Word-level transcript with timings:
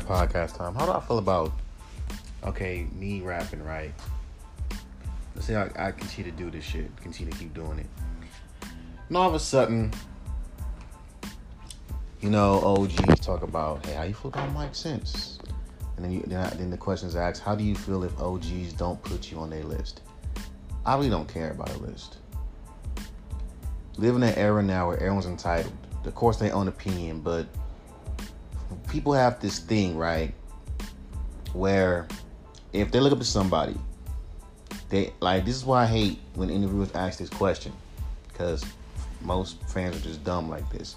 podcast 0.00 0.56
time. 0.56 0.74
How 0.74 0.86
do 0.86 0.92
I 0.92 1.00
feel 1.00 1.18
about 1.18 1.52
okay, 2.44 2.86
me 2.92 3.20
rapping, 3.20 3.62
right? 3.64 3.92
Let's 5.34 5.46
say 5.46 5.56
I, 5.56 5.88
I 5.88 5.92
continue 5.92 6.30
to 6.30 6.36
do 6.36 6.50
this 6.50 6.64
shit, 6.64 6.94
continue 6.96 7.32
to 7.32 7.38
keep 7.38 7.54
doing 7.54 7.78
it. 7.78 7.86
And 9.08 9.16
all 9.16 9.28
of 9.28 9.34
a 9.34 9.38
sudden, 9.38 9.92
you 12.20 12.30
know, 12.30 12.60
OGs 12.60 13.20
talk 13.20 13.42
about, 13.42 13.84
hey, 13.86 13.94
how 13.94 14.02
you 14.04 14.14
feel 14.14 14.30
about 14.30 14.52
Mike 14.52 14.74
Sense? 14.74 15.38
And 15.96 16.04
then 16.04 16.12
you 16.12 16.22
then, 16.26 16.40
I, 16.40 16.50
then 16.50 16.70
the 16.70 16.76
questions 16.76 17.16
asked, 17.16 17.42
how 17.42 17.54
do 17.54 17.64
you 17.64 17.74
feel 17.74 18.04
if 18.04 18.18
OGs 18.20 18.72
don't 18.74 19.02
put 19.02 19.30
you 19.30 19.38
on 19.38 19.50
their 19.50 19.64
list? 19.64 20.02
I 20.84 20.94
really 20.96 21.10
don't 21.10 21.28
care 21.28 21.50
about 21.50 21.70
a 21.70 21.78
list. 21.78 22.18
Live 23.98 24.16
in 24.16 24.22
an 24.22 24.34
era 24.36 24.62
now 24.62 24.88
where 24.88 24.96
everyone's 24.96 25.26
entitled. 25.26 25.74
Of 26.04 26.14
course, 26.14 26.38
they 26.38 26.50
own 26.50 26.68
opinion, 26.68 27.20
but 27.20 27.46
people 28.92 29.14
have 29.14 29.40
this 29.40 29.58
thing, 29.58 29.96
right? 29.96 30.34
Where 31.54 32.06
if 32.74 32.92
they 32.92 33.00
look 33.00 33.12
up 33.12 33.18
to 33.18 33.24
somebody, 33.24 33.74
they 34.90 35.14
like 35.20 35.46
this 35.46 35.56
is 35.56 35.64
why 35.64 35.84
I 35.84 35.86
hate 35.86 36.18
when 36.34 36.50
interviewers 36.50 36.92
ask 36.94 37.18
this 37.18 37.30
question, 37.30 37.72
because 38.28 38.62
most 39.22 39.56
fans 39.68 39.96
are 39.96 40.00
just 40.00 40.22
dumb 40.24 40.50
like 40.50 40.68
this. 40.70 40.96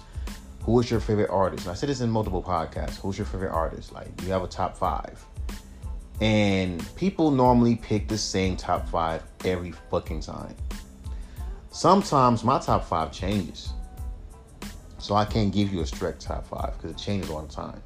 Who 0.64 0.78
is 0.80 0.90
your 0.90 1.00
favorite 1.00 1.30
artist? 1.30 1.64
And 1.64 1.72
I 1.72 1.74
said 1.74 1.88
this 1.88 2.00
in 2.02 2.10
multiple 2.10 2.42
podcasts. 2.42 2.96
Who's 3.00 3.16
your 3.16 3.26
favorite 3.26 3.52
artist? 3.52 3.92
Like, 3.92 4.08
you 4.22 4.28
have 4.30 4.42
a 4.42 4.48
top 4.48 4.76
five? 4.76 5.24
And 6.20 6.84
people 6.96 7.30
normally 7.30 7.76
pick 7.76 8.08
the 8.08 8.18
same 8.18 8.56
top 8.56 8.88
five 8.88 9.22
every 9.44 9.72
fucking 9.90 10.20
time. 10.20 10.54
Sometimes 11.70 12.42
my 12.42 12.58
top 12.58 12.84
five 12.84 13.12
changes. 13.12 13.72
So 14.98 15.14
I 15.14 15.24
can't 15.24 15.52
give 15.52 15.72
you 15.72 15.80
a 15.80 15.86
strict 15.86 16.20
top 16.20 16.46
five 16.46 16.74
because 16.76 16.90
it 16.90 16.98
changes 16.98 17.30
all 17.30 17.42
the 17.42 17.52
time. 17.52 17.82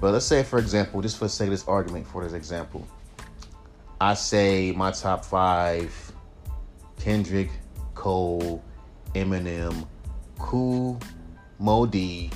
But 0.00 0.12
let's 0.12 0.24
say, 0.24 0.42
for 0.42 0.58
example, 0.58 1.02
just 1.02 1.18
for 1.18 1.24
the 1.24 1.30
sake 1.30 1.46
of 1.46 1.52
this 1.52 1.68
argument, 1.68 2.06
for 2.06 2.24
this 2.24 2.32
example, 2.32 2.86
I 4.00 4.14
say 4.14 4.72
my 4.72 4.90
top 4.90 5.24
five 5.24 6.12
Kendrick, 6.98 7.50
Cole, 7.94 8.62
Eminem, 9.14 9.86
Kool, 10.38 10.98
Moe 11.58 11.86
Dee, 11.86 12.30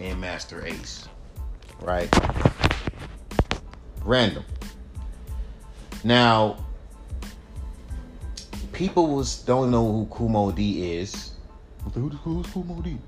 and 0.00 0.20
Masta 0.20 0.64
Ace. 0.66 1.08
Right? 1.80 2.08
Random. 4.04 4.44
Now, 6.04 6.64
people 8.72 9.24
don't 9.46 9.70
know 9.70 9.92
who 9.92 10.06
Kool 10.06 10.52
Is 11.88 11.94
who, 11.94 12.08
who's 12.10 12.46
Kool 12.46 12.64
Moe 12.64 12.80
Dee? 12.82 12.98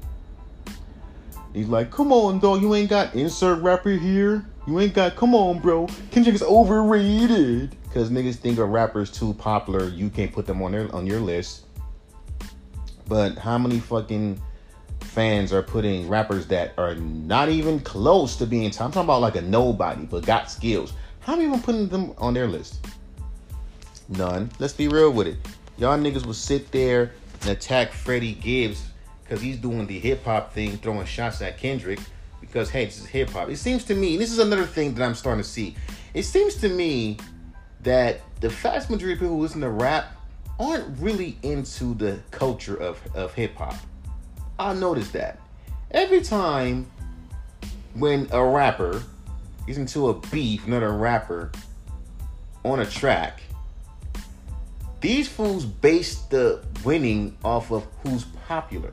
He's 1.53 1.69
like, 1.69 1.91
come 1.91 2.13
on, 2.13 2.39
dog, 2.39 2.63
you 2.63 2.75
ain't 2.75 2.89
got 2.89 3.15
insert 3.15 3.61
rapper 3.61 3.91
here. 3.91 4.45
You 4.67 4.79
ain't 4.79 4.95
got, 4.95 5.17
come 5.17 5.35
on, 5.35 5.59
bro. 5.59 5.89
Kendrick 6.11 6.35
is 6.35 6.43
overrated. 6.43 7.77
Because 7.85 8.11
niggas 8.11 8.37
think 8.37 8.59
a 8.59 8.65
rapper 8.65 9.01
is 9.01 9.11
too 9.11 9.35
popular, 9.35 9.89
you 9.89 10.11
can't 10.11 10.33
put 10.33 10.47
them 10.47 10.63
on 10.63 10.73
their 10.73 10.95
on 10.95 11.07
your 11.07 11.19
list. 11.19 11.67
But 13.09 13.37
how 13.37 13.59
many 13.59 13.81
fucking 13.81 14.41
fans 15.01 15.53
are 15.53 15.63
putting 15.63 16.09
rappers 16.09 16.47
that 16.47 16.73
are 16.79 16.95
not 16.95 17.49
even 17.49 17.81
close 17.81 18.37
to 18.37 18.47
being? 18.47 18.67
I'm 18.67 18.73
talking 18.73 19.03
about 19.03 19.21
like 19.21 19.35
a 19.35 19.43
nobody, 19.43 20.05
but 20.05 20.25
got 20.25 20.49
skills. 20.49 20.93
How 21.19 21.35
many 21.35 21.49
even 21.49 21.61
putting 21.61 21.89
them 21.89 22.15
on 22.19 22.33
their 22.33 22.47
list? 22.47 22.87
None. 24.09 24.51
Let's 24.61 24.73
be 24.73 24.87
real 24.87 25.11
with 25.11 25.27
it. 25.27 25.37
Y'all 25.79 25.99
niggas 25.99 26.25
will 26.25 26.33
sit 26.35 26.71
there 26.71 27.13
and 27.41 27.51
attack 27.51 27.93
Freddie 27.93 28.35
Gibbs 28.35 28.83
because 29.23 29.41
he's 29.41 29.57
doing 29.57 29.87
the 29.87 29.99
hip 29.99 30.25
hop 30.25 30.53
thing, 30.53 30.77
throwing 30.79 31.07
shots 31.07 31.41
at 31.41 31.59
Kendrick 31.59 32.01
because 32.41 32.71
hey, 32.71 32.87
this 32.87 32.99
is 32.99 33.07
hip 33.07 33.31
hop. 33.31 33.49
It 33.49 33.57
seems 33.57 33.85
to 33.85 33.95
me, 33.95 34.17
this 34.17 34.33
is 34.33 34.39
another 34.39 34.67
thing 34.67 34.95
that 34.95 35.05
I'm 35.05 35.15
starting 35.15 35.43
to 35.43 35.49
see. 35.49 35.77
It 36.15 36.25
seems 36.25 36.57
to 36.57 36.69
me 36.69 37.19
that 37.83 38.21
the 38.41 38.49
vast 38.49 38.91
majority 38.91 39.13
of 39.15 39.19
people 39.21 39.37
who 39.37 39.43
listen 39.43 39.61
to 39.61 39.71
rap 39.71 40.17
aren't 40.59 40.99
really 40.99 41.39
into 41.43 41.95
the 41.95 42.21
culture 42.31 42.77
of, 42.77 43.01
of 43.15 43.33
hip 43.35 43.55
hop. 43.57 43.77
I 44.59 44.75
noticed 44.75 45.13
that. 45.15 45.39
Every 45.91 46.21
time 46.21 46.91
when 47.95 48.29
a 48.31 48.45
rapper 48.45 49.03
gets 49.67 49.79
into 49.79 50.09
a 50.09 50.15
beef, 50.15 50.67
another 50.67 50.93
rapper 50.93 51.51
on 52.65 52.81
a 52.81 52.87
track, 52.87 53.43
these 55.01 55.29
fools 55.29 55.65
base 55.65 56.17
the 56.23 56.63
winning 56.85 57.37
off 57.45 57.71
of 57.71 57.87
who's 58.03 58.25
popular. 58.47 58.93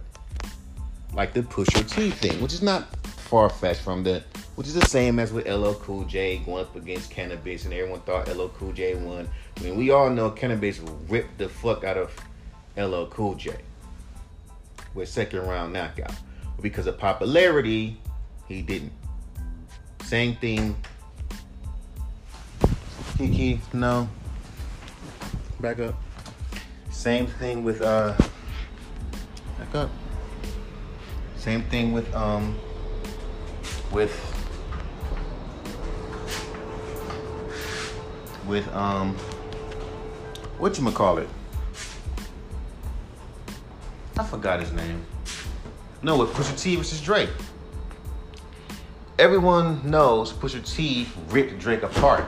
Like 1.14 1.34
the 1.34 1.42
Pusha 1.42 1.90
T 1.90 2.12
thing, 2.12 2.42
which 2.42 2.53
is 2.53 2.62
not 2.62 2.96
far 3.06 3.50
fetched 3.50 3.81
from 3.81 4.03
the, 4.03 4.24
which 4.56 4.68
is 4.68 4.74
the 4.74 4.86
same 4.86 5.20
as 5.20 5.34
with 5.34 5.48
LL 5.48 5.74
Cool 5.74 6.06
J 6.06 6.38
going 6.40 6.64
up 6.64 6.76
against 6.76 7.12
Canibus, 7.12 7.66
and 7.66 7.74
everyone 7.74 8.02
thought 8.02 8.28
LL 8.28 8.47
Cool 8.50 8.74
J 8.74 8.96
won. 8.96 9.28
I 9.58 9.62
mean, 9.62 9.76
we 9.76 9.92
all 9.92 10.09
know 10.09 10.31
Canibus 10.31 10.80
ripped 11.09 11.38
the 11.38 11.50
fuck 11.50 11.84
out 11.84 11.97
of 11.97 12.14
LL 12.78 13.06
Cool 13.06 13.36
J 13.36 13.56
with 14.94 15.09
second 15.09 15.42
round 15.47 15.74
knockout. 15.74 16.14
Because 16.62 16.88
of 16.88 16.97
popularity, 16.97 18.00
he 18.47 18.62
didn't. 18.62 18.92
Same 20.03 20.36
thing. 20.38 20.76
Kiki, 23.18 23.59
no. 23.74 24.08
Back 25.59 25.80
up. 25.80 25.96
Same 26.97 27.28
thing 27.28 27.63
with 27.63 27.84
uh 27.84 28.18
back 29.59 29.75
up. 29.75 29.91
Same 31.38 31.62
thing 31.66 31.94
with 31.94 32.12
um 32.16 32.58
with 33.91 34.12
with 38.47 38.68
um 38.75 39.16
what 40.58 40.75
you 40.80 40.91
call 40.91 41.19
it? 41.19 41.30
I 44.18 44.24
forgot 44.24 44.59
his 44.59 44.72
name. 44.74 45.06
No, 46.02 46.18
with 46.18 46.31
Pusha 46.31 46.59
T 46.59 46.75
versus 46.78 47.00
Drake. 47.00 47.29
Everyone 49.19 49.88
knows 49.88 50.34
Pusha 50.34 50.68
T 50.68 51.08
ripped 51.29 51.59
Drake 51.59 51.84
apart. 51.84 52.25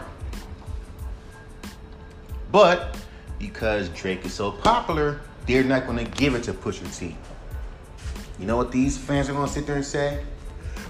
But 2.51 2.98
because 3.39 3.89
Drake 3.89 4.25
is 4.25 4.33
so 4.33 4.51
popular, 4.51 5.21
they're 5.47 5.63
not 5.63 5.87
going 5.87 5.97
to 5.97 6.11
give 6.11 6.35
it 6.35 6.43
to 6.43 6.53
Pusha 6.53 6.95
T. 6.95 7.15
You 8.37 8.45
know 8.45 8.57
what 8.57 8.71
these 8.71 8.97
fans 8.97 9.29
are 9.29 9.33
going 9.33 9.47
to 9.47 9.53
sit 9.53 9.65
there 9.65 9.77
and 9.77 9.85
say? 9.85 10.23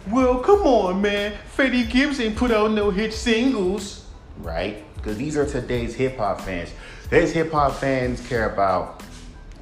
Well, 0.09 0.39
come 0.39 0.61
on, 0.61 1.01
man. 1.01 1.37
Freddie 1.53 1.85
Gibbs 1.85 2.19
ain't 2.19 2.35
put 2.35 2.51
out 2.51 2.71
no 2.71 2.89
hit 2.89 3.13
singles. 3.13 4.05
Right? 4.39 4.83
Because 4.95 5.17
these 5.17 5.37
are 5.37 5.45
today's 5.45 5.95
hip 5.95 6.17
hop 6.17 6.41
fans. 6.41 6.71
Today's 7.03 7.31
hip 7.31 7.51
hop 7.51 7.73
fans 7.75 8.25
care 8.27 8.51
about 8.51 9.03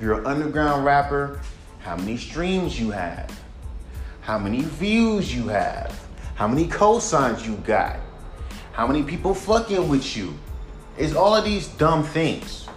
you're 0.01 0.19
an 0.19 0.25
underground 0.25 0.85
rapper, 0.85 1.41
how 1.79 1.95
many 1.95 2.17
streams 2.17 2.79
you 2.79 2.91
have, 2.91 3.31
how 4.21 4.37
many 4.37 4.61
views 4.61 5.33
you 5.33 5.47
have, 5.47 5.99
how 6.35 6.47
many 6.47 6.67
cosigns 6.67 7.45
you 7.45 7.55
got, 7.57 7.97
how 8.73 8.85
many 8.85 9.03
people 9.03 9.33
fucking 9.33 9.87
with 9.87 10.15
you. 10.15 10.37
It's 10.97 11.15
all 11.15 11.35
of 11.35 11.45
these 11.45 11.67
dumb 11.67 12.03
things. 12.03 12.67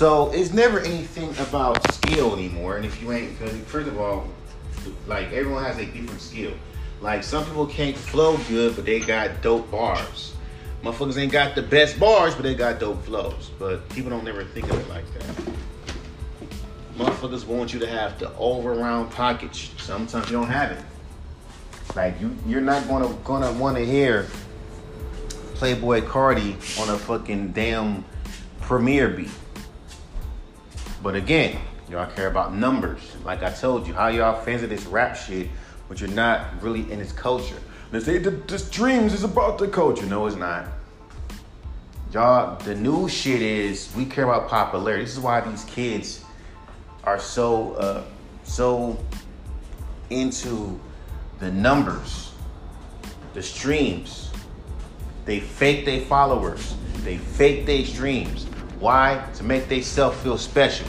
So 0.00 0.30
it's 0.30 0.54
never 0.54 0.80
anything 0.80 1.28
about 1.46 1.92
skill 1.92 2.32
anymore. 2.32 2.78
And 2.78 2.86
if 2.86 3.02
you 3.02 3.12
ain't, 3.12 3.38
because 3.38 3.54
first 3.66 3.86
of 3.86 4.00
all, 4.00 4.26
like 5.06 5.30
everyone 5.30 5.62
has 5.62 5.76
a 5.76 5.84
different 5.84 6.22
skill. 6.22 6.54
Like 7.02 7.22
some 7.22 7.44
people 7.44 7.66
can't 7.66 7.94
flow 7.94 8.38
good, 8.48 8.76
but 8.76 8.86
they 8.86 9.00
got 9.00 9.42
dope 9.42 9.70
bars. 9.70 10.32
Motherfuckers 10.82 11.18
ain't 11.18 11.32
got 11.32 11.54
the 11.54 11.60
best 11.60 12.00
bars, 12.00 12.34
but 12.34 12.44
they 12.44 12.54
got 12.54 12.80
dope 12.80 13.04
flows. 13.04 13.50
But 13.58 13.86
people 13.90 14.08
don't 14.08 14.24
never 14.24 14.42
think 14.42 14.70
of 14.70 14.80
it 14.80 14.88
like 14.88 15.04
that. 15.18 15.52
Motherfuckers 16.96 17.44
want 17.44 17.74
you 17.74 17.80
to 17.80 17.86
have 17.86 18.18
the 18.18 18.34
over 18.38 18.72
round 18.72 19.10
package. 19.10 19.70
Sometimes 19.76 20.30
you 20.30 20.32
don't 20.38 20.48
have 20.48 20.70
it. 20.70 20.82
Like 21.94 22.18
you, 22.22 22.34
you're 22.46 22.62
not 22.62 22.88
gonna 22.88 23.14
gonna 23.22 23.52
want 23.52 23.76
to 23.76 23.84
hear 23.84 24.28
Playboi 25.56 26.00
Carti 26.06 26.54
on 26.80 26.88
a 26.88 26.96
fucking 26.96 27.52
damn 27.52 28.02
Premier 28.62 29.10
beat. 29.10 29.28
But 31.02 31.14
again, 31.14 31.58
y'all 31.90 32.10
care 32.10 32.28
about 32.28 32.54
numbers. 32.54 33.00
Like 33.24 33.42
I 33.42 33.50
told 33.50 33.86
you, 33.86 33.94
how 33.94 34.08
y'all 34.08 34.40
fans 34.42 34.62
of 34.62 34.70
this 34.70 34.84
rap 34.86 35.16
shit, 35.16 35.48
but 35.88 36.00
you're 36.00 36.10
not 36.10 36.62
really 36.62 36.90
in 36.92 37.00
its 37.00 37.12
culture. 37.12 37.56
They 37.90 38.00
say 38.00 38.18
the, 38.18 38.30
the 38.30 38.58
streams 38.58 39.12
is 39.12 39.24
about 39.24 39.58
the 39.58 39.66
culture. 39.66 40.06
No, 40.06 40.26
it's 40.26 40.36
not. 40.36 40.66
Y'all, 42.12 42.56
the 42.64 42.74
new 42.74 43.08
shit 43.08 43.40
is 43.40 43.92
we 43.96 44.04
care 44.04 44.24
about 44.24 44.48
popularity. 44.48 45.04
This 45.04 45.14
is 45.14 45.20
why 45.20 45.40
these 45.40 45.64
kids 45.64 46.24
are 47.04 47.18
so 47.18 47.72
uh, 47.74 48.04
so 48.44 48.98
into 50.10 50.78
the 51.38 51.50
numbers, 51.50 52.32
the 53.34 53.42
streams. 53.42 54.30
They 55.24 55.40
fake 55.40 55.84
their 55.84 56.00
followers. 56.00 56.74
They 57.04 57.16
fake 57.16 57.66
their 57.66 57.84
streams. 57.84 58.46
Why? 58.80 59.22
To 59.34 59.44
make 59.44 59.68
themselves 59.68 60.18
feel 60.22 60.38
special. 60.38 60.86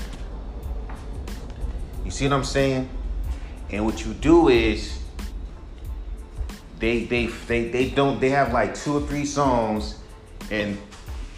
You 2.05 2.09
see 2.09 2.25
what 2.25 2.33
I'm 2.33 2.45
saying? 2.45 2.89
And 3.69 3.85
what 3.85 4.05
you 4.05 4.13
do 4.13 4.47
is 4.47 4.97
they 6.79 7.03
they 7.03 7.27
they 7.27 7.67
they 7.67 7.89
don't 7.89 8.19
they 8.21 8.29
have 8.29 8.53
like 8.53 8.73
two 8.75 8.97
or 8.97 9.01
three 9.01 9.25
songs, 9.25 9.97
and 10.49 10.77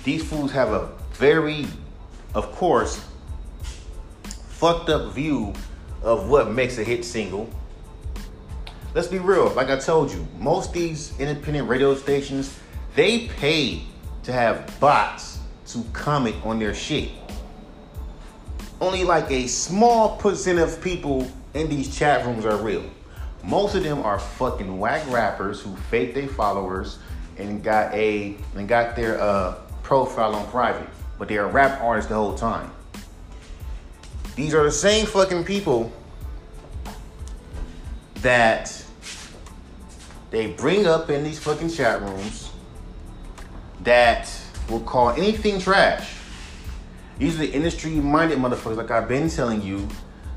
these 0.03 0.23
fools 0.23 0.51
have 0.51 0.69
a 0.69 0.91
very, 1.13 1.65
of 2.35 2.51
course, 2.53 3.03
fucked 4.47 4.89
up 4.89 5.11
view 5.13 5.53
of 6.03 6.29
what 6.29 6.51
makes 6.51 6.77
a 6.77 6.83
hit 6.83 7.03
single. 7.03 7.49
Let's 8.93 9.07
be 9.07 9.17
real. 9.17 9.49
Like 9.53 9.69
I 9.69 9.77
told 9.79 10.11
you, 10.11 10.27
most 10.37 10.71
these 10.71 11.19
independent 11.19 11.67
radio 11.67 11.95
stations 11.95 12.55
they 12.93 13.27
pay 13.27 13.81
to 14.21 14.31
have 14.31 14.79
bots 14.79 15.32
to 15.73 15.83
comment 15.91 16.35
on 16.45 16.59
their 16.59 16.73
shit. 16.73 17.09
Only 18.79 19.03
like 19.03 19.29
a 19.31 19.47
small 19.47 20.17
percent 20.17 20.59
of 20.59 20.81
people 20.81 21.29
in 21.53 21.69
these 21.69 21.95
chat 21.95 22.25
rooms 22.25 22.45
are 22.45 22.57
real. 22.57 22.83
Most 23.43 23.75
of 23.75 23.83
them 23.83 24.01
are 24.03 24.19
fucking 24.19 24.79
whack 24.79 25.03
rappers 25.09 25.61
who 25.61 25.75
fake 25.75 26.13
their 26.13 26.27
followers 26.27 26.99
and 27.37 27.63
got 27.63 27.93
a 27.93 28.35
and 28.55 28.67
got 28.67 28.95
their 28.95 29.19
uh, 29.19 29.55
profile 29.83 30.35
on 30.35 30.47
private, 30.47 30.87
but 31.17 31.27
they're 31.27 31.45
a 31.45 31.51
rap 31.51 31.81
artists 31.81 32.09
the 32.09 32.15
whole 32.15 32.35
time. 32.35 32.71
These 34.35 34.53
are 34.53 34.63
the 34.63 34.71
same 34.71 35.05
fucking 35.05 35.43
people 35.43 35.91
that 38.15 38.83
they 40.31 40.47
bring 40.47 40.87
up 40.87 41.09
in 41.09 41.23
these 41.23 41.37
fucking 41.37 41.69
chat 41.69 42.01
rooms 42.01 42.49
that 43.81 44.33
will 44.69 44.81
call 44.81 45.09
anything 45.09 45.59
trash. 45.59 46.15
These 47.17 47.35
are 47.35 47.39
the 47.39 47.51
industry 47.51 47.91
minded 47.91 48.39
motherfuckers, 48.39 48.77
like 48.77 48.91
I've 48.91 49.07
been 49.07 49.29
telling 49.29 49.61
you 49.61 49.87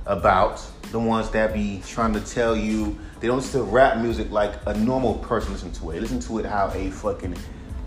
about. 0.04 0.64
The 0.92 1.00
ones 1.00 1.30
that 1.30 1.52
be 1.52 1.82
trying 1.84 2.12
to 2.12 2.20
tell 2.20 2.56
you 2.56 2.96
they 3.18 3.26
don't 3.26 3.42
to 3.42 3.62
rap 3.62 3.98
music 3.98 4.30
like 4.30 4.54
a 4.66 4.74
normal 4.74 5.14
person 5.14 5.52
listen 5.52 5.72
to 5.72 5.90
it. 5.90 5.94
They 5.94 6.00
listen 6.00 6.20
to 6.20 6.38
it 6.38 6.46
how 6.46 6.70
a 6.74 6.90
fucking, 6.90 7.36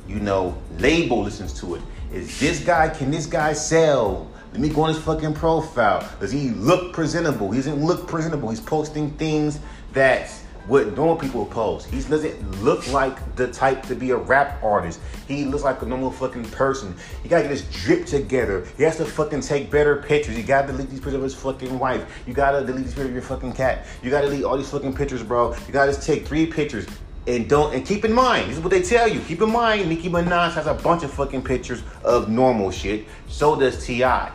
you 0.05 0.19
know, 0.19 0.61
label 0.77 1.23
listens 1.23 1.57
to 1.61 1.75
it. 1.75 1.81
Is 2.11 2.39
this 2.39 2.59
guy, 2.59 2.89
can 2.89 3.09
this 3.09 3.25
guy 3.25 3.53
sell? 3.53 4.29
Let 4.51 4.59
me 4.59 4.67
go 4.67 4.81
on 4.81 4.93
his 4.93 5.01
fucking 5.01 5.33
profile. 5.35 6.07
Does 6.19 6.31
he 6.31 6.49
look 6.49 6.91
presentable? 6.91 7.51
He 7.51 7.59
doesn't 7.59 7.81
look 7.81 8.07
presentable. 8.07 8.49
He's 8.49 8.59
posting 8.59 9.11
things 9.11 9.59
that 9.93 10.29
what 10.67 10.95
normal 10.95 11.15
people 11.15 11.45
post. 11.45 11.89
He 11.89 12.01
doesn't 12.01 12.63
look 12.63 12.87
like 12.91 13.35
the 13.35 13.47
type 13.47 13.83
to 13.87 13.95
be 13.95 14.11
a 14.11 14.15
rap 14.15 14.63
artist. 14.63 14.99
He 15.27 15.45
looks 15.45 15.63
like 15.63 15.81
a 15.81 15.85
normal 15.85 16.11
fucking 16.11 16.45
person. 16.45 16.95
You 17.23 17.29
gotta 17.29 17.43
get 17.43 17.51
his 17.51 17.63
drip 17.63 18.05
together. 18.05 18.65
He 18.77 18.83
has 18.83 18.97
to 18.97 19.05
fucking 19.05 19.41
take 19.41 19.71
better 19.71 19.97
pictures. 19.97 20.37
You 20.37 20.43
gotta 20.43 20.67
delete 20.67 20.89
these 20.89 20.99
pictures 20.99 21.15
of 21.15 21.23
his 21.23 21.35
fucking 21.35 21.77
wife. 21.79 22.23
You 22.27 22.33
gotta 22.33 22.65
delete 22.65 22.85
these 22.85 22.93
pictures 22.93 23.07
of 23.07 23.13
your 23.13 23.21
fucking 23.23 23.53
cat. 23.53 23.85
You 24.03 24.09
gotta 24.09 24.27
delete 24.29 24.43
all 24.43 24.57
these 24.57 24.69
fucking 24.69 24.93
pictures, 24.93 25.23
bro. 25.23 25.55
You 25.67 25.73
gotta 25.73 25.91
just 25.91 26.05
take 26.05 26.27
three 26.27 26.45
pictures. 26.45 26.85
And 27.27 27.47
don't 27.49 27.73
and 27.75 27.85
keep 27.85 28.05
in 28.05 28.13
mind, 28.13 28.49
this 28.49 28.57
is 28.57 28.63
what 28.63 28.71
they 28.71 28.81
tell 28.81 29.07
you. 29.07 29.19
Keep 29.21 29.41
in 29.41 29.51
mind, 29.51 29.87
Nicki 29.89 30.09
Minaj 30.09 30.53
has 30.53 30.67
a 30.67 30.73
bunch 30.73 31.03
of 31.03 31.11
fucking 31.11 31.43
pictures 31.43 31.83
of 32.03 32.29
normal 32.29 32.71
shit. 32.71 33.05
So 33.27 33.59
does 33.59 33.85
T.I. 33.85 34.31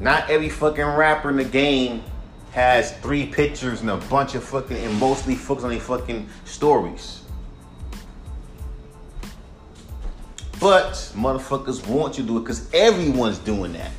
Not 0.00 0.30
every 0.30 0.48
fucking 0.48 0.84
rapper 0.84 1.30
in 1.30 1.36
the 1.36 1.44
game 1.44 2.02
has 2.58 2.90
three 2.98 3.24
pictures 3.24 3.82
and 3.82 3.90
a 3.90 3.96
bunch 4.08 4.34
of 4.34 4.42
fucking 4.42 4.76
and 4.76 4.92
mostly 4.98 5.36
focus 5.36 5.62
on 5.62 5.70
their 5.70 5.78
fucking 5.78 6.28
stories. 6.44 7.22
But 10.58 10.94
motherfuckers 11.14 11.86
want 11.86 12.18
you 12.18 12.24
to 12.24 12.28
do 12.28 12.36
it 12.38 12.40
because 12.40 12.68
everyone's 12.74 13.38
doing 13.38 13.74
that. 13.74 13.92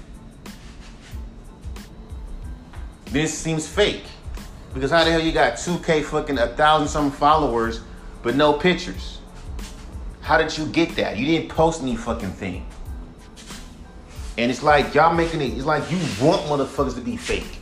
This 3.06 3.34
seems 3.34 3.66
fake. 3.66 4.04
Because 4.74 4.92
how 4.92 5.06
the 5.06 5.12
hell 5.12 5.22
you 5.22 5.32
got 5.32 5.54
2K 5.54 6.04
fucking 6.04 6.38
a 6.38 6.48
thousand 6.48 6.90
some 6.90 7.12
followers 7.12 7.80
but 8.24 8.36
no 8.36 8.52
pictures? 8.52 9.20
How 10.20 10.38
did 10.38 10.58
you 10.58 10.66
get 10.66 10.98
that? 10.98 11.16
You 11.16 11.26
didn't 11.26 11.48
post 11.48 11.82
any 11.82 11.96
fucking 11.96 12.34
thing. 12.34 12.66
And 14.38 14.52
it's 14.52 14.64
like 14.64 14.94
y'all 14.94 15.16
making 15.16 15.40
it, 15.40 15.54
it's 15.54 15.66
like 15.66 15.90
you 15.90 15.98
want 16.22 16.42
motherfuckers 16.48 16.96
to 16.96 17.02
be 17.02 17.16
fake. 17.16 17.59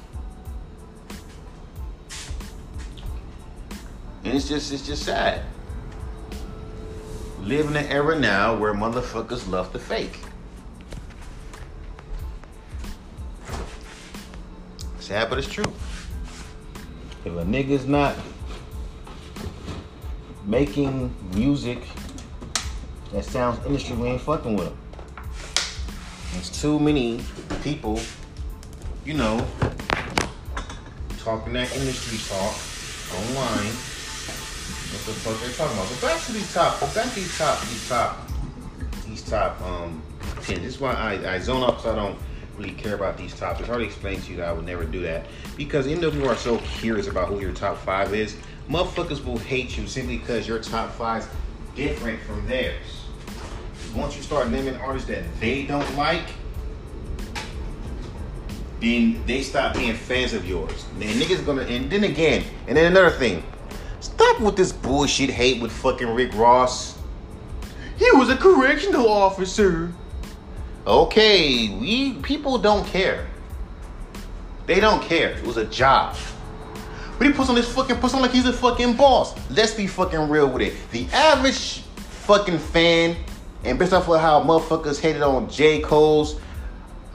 It's 4.38 4.48
just 4.48 4.72
it's 4.72 4.86
just 4.86 5.04
sad. 5.04 5.42
Live 7.42 7.68
in 7.68 7.76
an 7.76 7.88
era 7.88 8.18
now 8.20 8.56
where 8.56 8.72
motherfuckers 8.72 9.50
love 9.50 9.72
to 9.74 9.80
fake. 9.80 10.20
Sad, 15.00 15.30
but 15.30 15.40
it's 15.40 15.48
true. 15.48 15.74
If 17.26 17.34
a 17.34 17.44
nigga's 17.46 17.88
not 17.88 18.16
making 20.46 21.16
music 21.34 21.80
that 23.14 23.26
sounds 23.26 23.66
industry, 23.66 23.96
we 23.96 24.10
ain't 24.10 24.22
fucking 24.22 24.56
with 24.56 24.68
him. 24.68 24.78
There's 26.34 26.62
too 26.62 26.80
many 26.80 27.22
people, 27.64 28.00
you 29.04 29.16
know, 29.16 29.44
talking 31.18 31.54
that 31.54 31.76
industry 31.76 32.20
talk 32.30 32.56
online 33.18 33.97
the 35.08 35.14
fuck 35.14 35.40
they 35.40 35.54
talking 35.54 35.78
about. 35.78 35.90
But 35.90 36.02
back 36.02 36.22
to 36.26 36.32
these 36.34 36.54
top, 36.54 36.80
back 36.94 37.10
to 37.10 37.16
these 37.16 37.38
top, 37.38 37.62
these 37.62 37.90
top, 37.90 38.28
these 39.08 39.22
top 39.22 39.62
um 39.62 40.02
ten. 40.42 40.62
This 40.62 40.76
is 40.76 40.80
why 40.80 40.94
I, 40.94 41.36
I 41.36 41.40
zone 41.40 41.64
up, 41.64 41.80
so 41.80 41.94
I 41.94 41.96
don't 41.96 42.18
really 42.58 42.74
care 42.74 42.96
about 42.96 43.18
these 43.18 43.34
topics. 43.34 43.70
I 43.70 43.72
already 43.72 43.86
explained 43.86 44.24
to 44.24 44.32
you 44.32 44.38
that 44.38 44.50
I 44.50 44.52
would 44.52 44.66
never 44.66 44.84
do 44.84 45.02
that 45.02 45.26
because 45.56 45.88
even 45.88 46.02
though 46.02 46.28
are 46.28 46.36
so 46.36 46.58
curious 46.80 47.08
about 47.08 47.30
who 47.30 47.40
your 47.40 47.54
top 47.54 47.78
five 47.78 48.14
is, 48.14 48.36
motherfuckers 48.70 49.24
will 49.24 49.38
hate 49.38 49.78
you 49.78 49.88
simply 49.88 50.18
because 50.18 50.48
your 50.48 50.60
top 50.60 50.92
five's 50.92 51.28
different 51.76 52.20
from 52.22 52.46
theirs. 52.48 53.06
Once 53.96 54.18
you 54.18 54.22
start 54.22 54.50
naming 54.50 54.76
artists 54.78 55.08
that 55.08 55.24
they 55.40 55.66
don't 55.66 55.96
like, 55.96 56.26
then 58.82 59.24
they 59.26 59.42
stop 59.42 59.74
being 59.74 59.96
fans 59.96 60.34
of 60.34 60.48
yours. 60.48 60.86
And 61.00 61.04
niggas 61.22 61.46
gonna, 61.46 61.64
and 61.64 61.90
then 61.90 62.04
again, 62.04 62.44
and 62.68 62.76
then 62.76 62.92
another 62.92 63.12
thing, 63.12 63.44
Stop 64.28 64.42
with 64.42 64.58
this 64.58 64.74
bullshit 64.74 65.30
hate 65.30 65.62
with 65.62 65.72
fucking 65.72 66.14
Rick 66.14 66.34
Ross. 66.34 66.98
He 67.98 68.12
was 68.12 68.30
a 68.30 68.36
correctional 68.36 69.10
officer. 69.10 69.94
Okay, 70.86 71.70
we 71.70 72.16
people 72.16 72.58
don't 72.58 72.86
care. 72.86 73.26
They 74.66 74.82
don't 74.82 75.02
care. 75.02 75.30
It 75.30 75.46
was 75.46 75.56
a 75.56 75.64
job. 75.64 76.18
But 77.18 77.28
he 77.28 77.32
puts 77.32 77.48
on 77.48 77.56
this 77.56 77.74
fucking 77.74 77.96
puts 77.98 78.14
on 78.16 78.22
like 78.22 78.32
he's 78.32 78.46
a 78.46 78.52
fucking 78.52 78.98
boss. 78.98 79.34
Let's 79.50 79.74
be 79.74 79.88
fucking 79.88 80.28
real 80.28 80.50
with 80.50 80.62
it. 80.62 80.76
The 80.92 81.08
average 81.14 81.84
fucking 82.26 82.60
fan, 82.60 83.16
and 83.64 83.80
based 83.80 83.94
off 83.94 84.10
of 84.10 84.20
how 84.20 84.44
motherfuckers 84.44 85.00
hated 85.00 85.22
on 85.22 85.50
J. 85.50 85.80
Cole's 85.80 86.38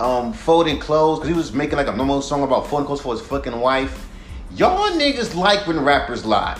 um, 0.01 0.33
folding 0.33 0.79
clothes, 0.79 1.19
because 1.19 1.29
he 1.29 1.37
was 1.37 1.53
making 1.53 1.77
like 1.77 1.89
a 1.89 1.95
normal 1.95 2.23
song 2.23 2.43
about 2.43 2.69
folding 2.69 2.87
clothes 2.87 3.03
for 3.03 3.13
his 3.13 3.21
fucking 3.27 3.61
wife. 3.61 4.09
Y'all 4.53 4.91
niggas 4.93 5.35
like 5.35 5.67
when 5.67 5.79
rappers 5.85 6.25
lie. 6.25 6.59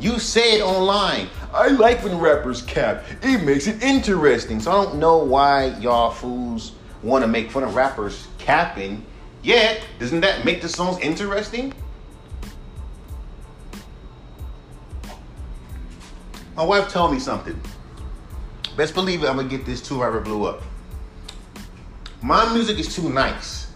You 0.00 0.18
say 0.18 0.58
it 0.58 0.62
online. 0.62 1.28
I 1.52 1.68
like 1.68 2.02
when 2.02 2.18
rappers 2.18 2.62
cap. 2.62 3.04
It 3.22 3.44
makes 3.44 3.66
it 3.66 3.82
interesting. 3.82 4.60
So 4.60 4.70
I 4.70 4.84
don't 4.84 4.96
know 4.96 5.18
why 5.18 5.66
y'all 5.78 6.10
fools 6.10 6.72
want 7.02 7.22
to 7.22 7.28
make 7.28 7.50
fun 7.50 7.62
of 7.62 7.74
rappers 7.74 8.26
capping. 8.38 9.04
Yet, 9.42 9.82
doesn't 9.98 10.20
that 10.20 10.44
make 10.44 10.62
the 10.62 10.68
songs 10.68 10.98
interesting? 10.98 11.72
My 16.56 16.64
wife 16.64 16.88
told 16.88 17.12
me 17.12 17.18
something. 17.18 17.60
Best 18.76 18.94
believe 18.94 19.22
it, 19.22 19.28
I'm 19.28 19.36
gonna 19.36 19.48
get 19.48 19.64
this 19.66 19.80
too 19.80 20.02
ever 20.02 20.20
blew 20.20 20.44
up. 20.44 20.62
My 22.22 22.52
music 22.52 22.78
is 22.78 22.94
too 22.94 23.08
nice. 23.08 23.68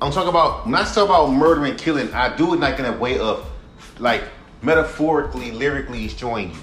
I'm 0.00 0.12
talking 0.12 0.28
about 0.28 0.66
when 0.66 0.74
I 0.74 0.84
talk 0.84 1.04
about 1.04 1.28
murder 1.28 1.64
and 1.64 1.78
killing, 1.78 2.12
I 2.12 2.34
do 2.36 2.54
it 2.54 2.60
like 2.60 2.78
in 2.78 2.84
a 2.84 2.92
way 2.92 3.18
of 3.18 3.48
like 3.98 4.24
metaphorically, 4.62 5.50
lyrically 5.50 6.08
showing 6.08 6.50
you. 6.50 6.56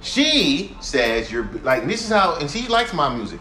She 0.00 0.76
says 0.80 1.30
you're 1.30 1.48
like 1.62 1.86
this 1.86 2.02
is 2.02 2.10
how, 2.10 2.36
and 2.36 2.50
she 2.50 2.66
likes 2.68 2.92
my 2.92 3.14
music, 3.14 3.40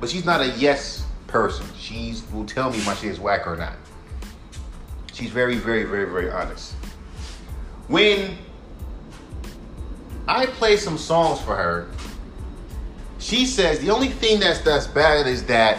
but 0.00 0.10
she's 0.10 0.24
not 0.24 0.40
a 0.40 0.48
yes 0.50 1.06
person. 1.26 1.66
She 1.78 2.14
will 2.32 2.46
tell 2.46 2.70
me 2.70 2.78
my 2.84 2.94
shit 2.94 3.10
is 3.10 3.20
whack 3.20 3.46
or 3.46 3.56
not. 3.56 3.74
She's 5.12 5.30
very, 5.30 5.56
very, 5.56 5.84
very, 5.84 6.10
very 6.10 6.30
honest. 6.30 6.72
When 7.88 8.36
I 10.26 10.46
play 10.46 10.76
some 10.76 10.98
songs 10.98 11.40
for 11.40 11.54
her, 11.54 11.88
she 13.18 13.46
says 13.46 13.78
the 13.78 13.90
only 13.90 14.08
thing 14.08 14.40
that's 14.40 14.60
that's 14.60 14.86
bad 14.86 15.26
is 15.26 15.44
that 15.46 15.78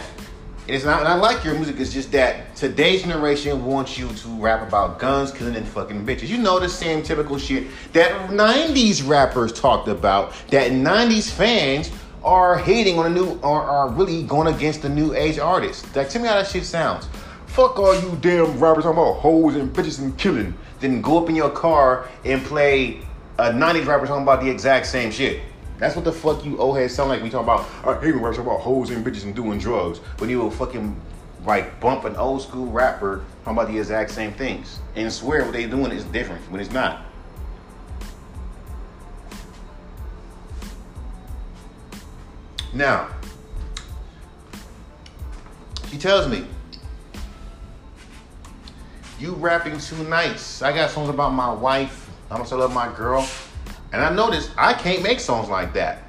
it's 0.68 0.84
not, 0.84 1.00
and 1.00 1.08
I 1.08 1.14
like 1.14 1.44
your 1.44 1.54
music. 1.54 1.78
It's 1.78 1.92
just 1.92 2.10
that 2.12 2.56
today's 2.56 3.02
generation 3.02 3.64
wants 3.64 3.96
you 3.96 4.08
to 4.08 4.28
rap 4.28 4.66
about 4.66 4.98
guns, 4.98 5.30
killing, 5.30 5.54
and 5.54 5.66
fucking 5.66 6.04
bitches. 6.04 6.28
You 6.28 6.38
know 6.38 6.58
the 6.58 6.68
same 6.68 7.02
typical 7.02 7.38
shit 7.38 7.68
that 7.92 8.30
'90s 8.30 9.06
rappers 9.08 9.52
talked 9.52 9.86
about. 9.86 10.32
That 10.50 10.72
'90s 10.72 11.30
fans 11.30 11.90
are 12.24 12.58
hating 12.58 12.98
on 12.98 13.06
a 13.06 13.10
new, 13.10 13.38
or 13.42 13.62
are 13.62 13.88
really 13.90 14.24
going 14.24 14.52
against 14.52 14.82
the 14.82 14.88
new 14.88 15.14
age 15.14 15.38
artists. 15.38 15.94
Like, 15.94 16.08
tell 16.08 16.20
me 16.20 16.28
how 16.28 16.34
that 16.34 16.48
shit 16.48 16.64
sounds. 16.64 17.08
Fuck 17.46 17.78
all 17.78 17.94
you 17.94 18.18
damn 18.20 18.58
rappers 18.58 18.84
talking 18.84 18.98
about 18.98 19.20
hoes 19.20 19.54
and 19.54 19.72
bitches 19.72 20.00
and 20.00 20.18
killing. 20.18 20.52
Then 20.80 21.00
go 21.00 21.22
up 21.22 21.28
in 21.28 21.36
your 21.36 21.50
car 21.50 22.08
and 22.24 22.42
play 22.44 23.00
a 23.38 23.50
90s 23.50 23.86
rapper 23.86 24.06
talking 24.06 24.24
about 24.24 24.42
the 24.42 24.50
exact 24.50 24.86
same 24.86 25.10
shit. 25.12 25.42
That's 25.78 25.94
what 25.94 26.04
the 26.04 26.12
fuck 26.12 26.44
you 26.44 26.58
old 26.58 26.78
heads 26.78 26.94
sound 26.94 27.10
like 27.10 27.18
when 27.18 27.26
you 27.26 27.32
talk 27.32 27.42
about, 27.42 27.66
I 27.84 28.00
hate 28.00 28.14
rappers 28.14 28.38
about 28.38 28.60
hoes 28.60 28.90
and 28.90 29.04
bitches 29.04 29.24
and 29.24 29.34
doing 29.34 29.58
drugs. 29.58 29.98
When 30.18 30.30
you 30.30 30.38
will 30.38 30.50
fucking 30.50 30.98
like 31.44 31.78
bump 31.80 32.04
an 32.04 32.16
old 32.16 32.42
school 32.42 32.66
rapper 32.66 33.24
talking 33.44 33.58
about 33.58 33.70
the 33.70 33.78
exact 33.78 34.10
same 34.10 34.32
things 34.32 34.80
and 34.96 35.12
swear 35.12 35.44
what 35.44 35.52
they 35.52 35.66
doing 35.66 35.92
is 35.92 36.04
different 36.04 36.42
when 36.50 36.60
it's 36.60 36.72
not. 36.72 37.02
Now, 42.72 43.08
she 45.88 45.96
tells 45.96 46.28
me, 46.28 46.46
you 49.18 49.32
rapping 49.32 49.78
too 49.78 50.02
nice. 50.04 50.60
I 50.60 50.72
got 50.72 50.90
songs 50.90 51.08
about 51.08 51.32
my 51.32 51.50
wife. 51.52 52.10
I'm 52.30 52.44
still 52.44 52.58
love 52.58 52.74
my 52.74 52.92
girl. 52.94 53.26
And 53.92 54.02
I 54.02 54.14
noticed 54.14 54.50
I 54.56 54.74
can't 54.74 55.02
make 55.02 55.20
songs 55.20 55.48
like 55.48 55.72
that. 55.74 56.02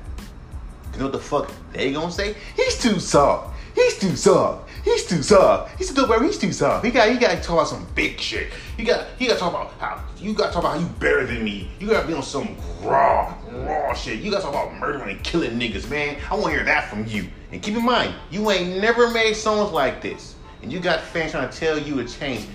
You 0.94 1.00
know 1.00 1.06
what 1.06 1.14
the 1.14 1.20
fuck 1.20 1.52
they 1.74 1.92
gonna 1.92 2.12
say? 2.12 2.36
He's 2.56 2.82
too 2.82 3.00
soft. 3.00 3.56
He's 3.76 4.00
too 4.00 4.16
soft. 4.16 4.68
He's 4.84 5.06
too 5.06 5.22
soft. 5.22 5.78
He's 5.78 5.94
too 5.94 6.08
dope, 6.08 6.22
he's 6.24 6.38
too 6.38 6.54
soft. 6.54 6.86
He 6.86 6.92
got 6.92 7.10
he 7.10 7.18
got 7.18 7.32
to 7.32 7.42
talk 7.42 7.56
about 7.58 7.68
some 7.68 7.86
big 7.94 8.20
shit. 8.20 8.52
He 8.78 8.84
got 8.84 9.06
he 9.20 9.28
got 9.28 9.34
to 9.34 9.40
talk 9.40 9.54
about 9.54 9.74
how 9.80 10.02
you 10.18 10.34
got 10.34 10.48
to 10.48 10.54
talk 10.54 10.64
about 10.64 10.76
how 10.76 10.80
you 10.80 10.88
better 11.00 11.26
than 11.26 11.44
me. 11.44 11.70
You 11.80 11.88
got 11.88 12.02
to 12.02 12.08
be 12.08 12.14
on 12.14 12.24
some 12.24 12.56
raw 12.82 13.36
raw 13.52 13.94
shit. 13.94 14.20
You 14.20 14.32
got 14.32 14.38
to 14.38 14.44
talk 14.46 14.54
about 14.54 14.80
murdering 14.80 15.18
and 15.18 15.24
killing 15.24 15.60
niggas, 15.60 15.90
man. 15.90 16.18
I 16.32 16.36
want 16.36 16.46
to 16.46 16.52
hear 16.52 16.64
that 16.64 16.90
from 16.90 17.06
you. 17.06 17.28
And 17.52 17.62
keep 17.62 17.76
in 17.76 17.86
mind, 17.86 18.16
you 18.32 18.50
ain't 18.50 18.82
never 18.82 19.12
made 19.12 19.36
songs 19.36 19.72
like 19.72 20.02
this, 20.02 20.36
and 20.62 20.72
you 20.72 20.80
got 20.80 21.02
fans 21.02 21.34
trying 21.34 21.50
to 21.50 21.58
tell 21.58 21.78
you 21.78 22.02
to 22.02 22.18
change 22.18 22.48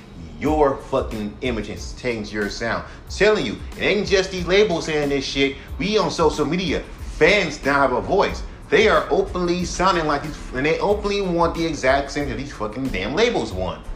your 0.42 0.76
fucking 0.76 1.36
image 1.42 1.68
and 1.68 1.80
change 1.96 2.32
your 2.32 2.50
sound. 2.50 2.82
I'm 2.84 3.10
telling 3.10 3.46
you, 3.46 3.56
it 3.78 3.82
ain't 3.82 4.08
just 4.08 4.32
these 4.32 4.46
labels 4.46 4.86
saying 4.86 5.10
this 5.10 5.24
shit. 5.24 5.56
We 5.78 5.96
on 5.98 6.10
social 6.10 6.44
media. 6.44 6.82
Fans 7.16 7.64
now 7.64 7.74
have 7.74 7.92
a 7.92 8.00
voice. 8.00 8.42
They 8.68 8.88
are 8.88 9.06
openly 9.10 9.64
sounding 9.64 10.06
like 10.06 10.24
these, 10.24 10.36
and 10.54 10.66
they 10.66 10.80
openly 10.80 11.20
want 11.20 11.54
the 11.54 11.64
exact 11.64 12.10
same 12.10 12.28
that 12.28 12.36
these 12.36 12.52
fucking 12.52 12.88
damn 12.88 13.14
labels 13.14 13.52
want. 13.52 13.86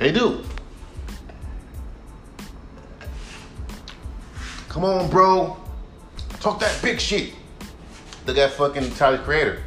They 0.00 0.10
do. 0.10 0.42
Come 4.68 4.84
on, 4.84 5.08
bro. 5.08 5.56
Talk 6.40 6.58
that 6.58 6.76
big 6.82 6.98
shit. 6.98 7.32
Look 8.26 8.38
at 8.38 8.50
fucking 8.52 8.90
Tyler 8.92 9.18
Creator. 9.18 9.62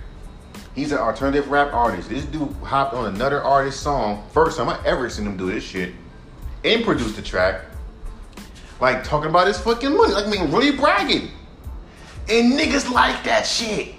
He's 0.77 0.91
an 0.91 0.99
alternative 0.99 1.49
rap 1.49 1.73
artist. 1.73 2.07
This 2.07 2.23
dude 2.25 2.53
hopped 2.61 2.93
on 2.93 3.15
another 3.15 3.43
artist's 3.43 3.81
song. 3.81 4.23
First 4.31 4.59
time 4.59 4.69
I 4.69 4.79
ever 4.85 5.09
seen 5.09 5.25
him 5.25 5.35
do 5.35 5.51
this 5.51 5.63
shit. 5.63 5.91
And 6.63 6.85
produced 6.85 7.15
the 7.15 7.23
track. 7.23 7.65
Like 8.79 9.03
talking 9.03 9.31
about 9.31 9.47
his 9.47 9.57
fucking 9.57 9.97
money. 9.97 10.13
Like 10.13 10.27
I 10.27 10.29
mean 10.29 10.51
really 10.51 10.77
bragging. 10.77 11.31
And 12.29 12.53
niggas 12.53 12.91
like 12.91 13.23
that 13.23 13.47
shit. 13.47 13.95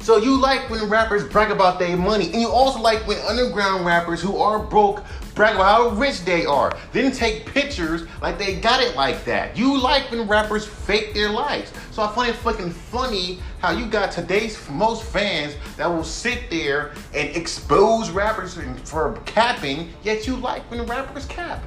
So 0.00 0.18
you 0.18 0.38
like 0.38 0.68
when 0.68 0.90
rappers 0.90 1.24
brag 1.24 1.50
about 1.50 1.78
their 1.78 1.96
money, 1.96 2.26
and 2.32 2.42
you 2.42 2.50
also 2.50 2.80
like 2.80 3.06
when 3.06 3.18
underground 3.20 3.86
rappers 3.86 4.20
who 4.20 4.36
are 4.36 4.58
broke 4.58 5.02
brag 5.38 5.54
about 5.54 5.66
how 5.66 5.88
rich 5.90 6.24
they 6.24 6.44
are, 6.44 6.76
then 6.92 7.12
take 7.12 7.46
pictures 7.46 8.02
like 8.20 8.38
they 8.38 8.56
got 8.56 8.82
it 8.82 8.96
like 8.96 9.24
that. 9.24 9.56
You 9.56 9.80
like 9.80 10.10
when 10.10 10.26
rappers 10.26 10.66
fake 10.66 11.14
their 11.14 11.30
lives. 11.30 11.72
So 11.92 12.02
I 12.02 12.12
find 12.12 12.30
it 12.30 12.34
fucking 12.34 12.70
funny 12.70 13.38
how 13.60 13.70
you 13.70 13.86
got 13.86 14.10
today's 14.10 14.58
most 14.68 15.04
fans 15.04 15.54
that 15.76 15.86
will 15.86 16.02
sit 16.02 16.50
there 16.50 16.92
and 17.14 17.28
expose 17.36 18.10
rappers 18.10 18.58
for 18.82 19.16
capping, 19.26 19.92
yet 20.02 20.26
you 20.26 20.34
like 20.34 20.68
when 20.72 20.84
rappers 20.86 21.26
cap. 21.26 21.62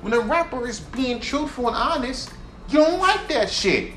When 0.00 0.12
a 0.12 0.20
rapper 0.20 0.68
is 0.68 0.78
being 0.78 1.18
truthful 1.18 1.66
and 1.66 1.76
honest, 1.76 2.30
you 2.68 2.78
don't 2.78 3.00
like 3.00 3.26
that 3.26 3.50
shit. 3.50 3.94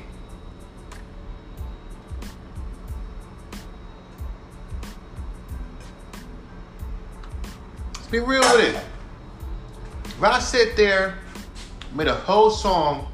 Be 8.10 8.18
real 8.18 8.40
with 8.40 8.74
it. 8.74 8.82
If 10.04 10.22
I 10.22 10.38
sit 10.40 10.76
there, 10.76 11.14
made 11.94 12.08
a 12.08 12.14
whole 12.14 12.50
song, 12.50 13.10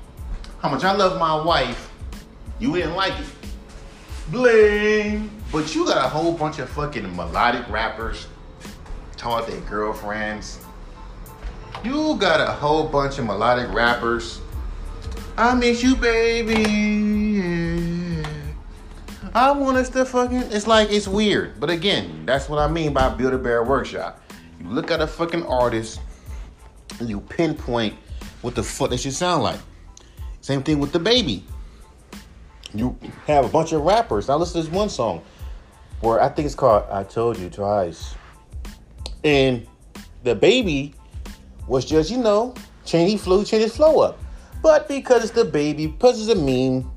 how 0.60 0.70
much 0.70 0.84
I 0.84 0.92
love 0.92 1.20
my 1.20 1.44
wife, 1.44 1.92
you 2.58 2.72
didn't 2.74 2.94
like 2.94 3.12
it. 3.18 3.26
Bling. 4.30 5.30
But 5.52 5.74
you 5.74 5.84
got 5.86 6.04
a 6.04 6.08
whole 6.08 6.32
bunch 6.32 6.58
of 6.58 6.68
fucking 6.70 7.14
melodic 7.14 7.68
rappers 7.68 8.26
talking 9.16 9.54
their 9.54 9.68
girlfriends. 9.68 10.60
You 11.84 12.16
got 12.16 12.40
a 12.40 12.50
whole 12.50 12.88
bunch 12.88 13.18
of 13.18 13.26
melodic 13.26 13.72
rappers. 13.72 14.40
I 15.36 15.54
miss 15.54 15.82
you, 15.82 15.94
baby. 15.94 16.62
Yeah. 17.38 18.26
I 19.34 19.52
want 19.52 19.76
us 19.76 19.90
to 19.90 20.04
fucking. 20.04 20.44
It's 20.50 20.66
like 20.66 20.90
it's 20.90 21.06
weird. 21.06 21.60
But 21.60 21.68
again, 21.68 22.24
that's 22.24 22.48
what 22.48 22.58
I 22.58 22.68
mean 22.68 22.94
by 22.94 23.10
Build 23.10 23.34
a 23.34 23.38
Bear 23.38 23.62
Workshop. 23.62 24.20
You 24.60 24.68
look 24.68 24.90
at 24.90 25.00
a 25.00 25.06
fucking 25.06 25.44
artist 25.44 26.00
and 26.98 27.08
you 27.08 27.20
pinpoint 27.20 27.94
what 28.42 28.54
the 28.54 28.62
fuck 28.62 28.90
they 28.90 28.96
should 28.96 29.14
sound 29.14 29.42
like. 29.42 29.60
Same 30.40 30.62
thing 30.62 30.78
with 30.78 30.92
DaBaby. 30.92 31.42
You 32.74 32.96
have 33.26 33.44
a 33.44 33.48
bunch 33.48 33.72
of 33.72 33.82
rappers. 33.82 34.28
Now 34.28 34.36
listen 34.36 34.62
to 34.62 34.68
this 34.68 34.74
one 34.74 34.88
song 34.88 35.22
where 36.00 36.20
I 36.20 36.28
think 36.28 36.46
it's 36.46 36.54
called 36.54 36.84
I 36.90 37.04
Told 37.04 37.38
You 37.38 37.50
Twice. 37.50 38.14
And 39.24 39.66
DaBaby 40.24 40.94
was 41.66 41.84
just, 41.84 42.10
you 42.10 42.18
know, 42.18 42.54
change 42.84 43.10
he 43.10 43.16
flew, 43.16 43.44
change 43.44 43.64
his 43.64 43.76
flow 43.76 44.00
up. 44.00 44.18
But 44.62 44.88
because 44.88 45.28
it's 45.28 45.38
DaBaby, 45.38 45.98
because 45.98 46.20
it's 46.20 46.38
a 46.38 46.40
meme, 46.40 46.90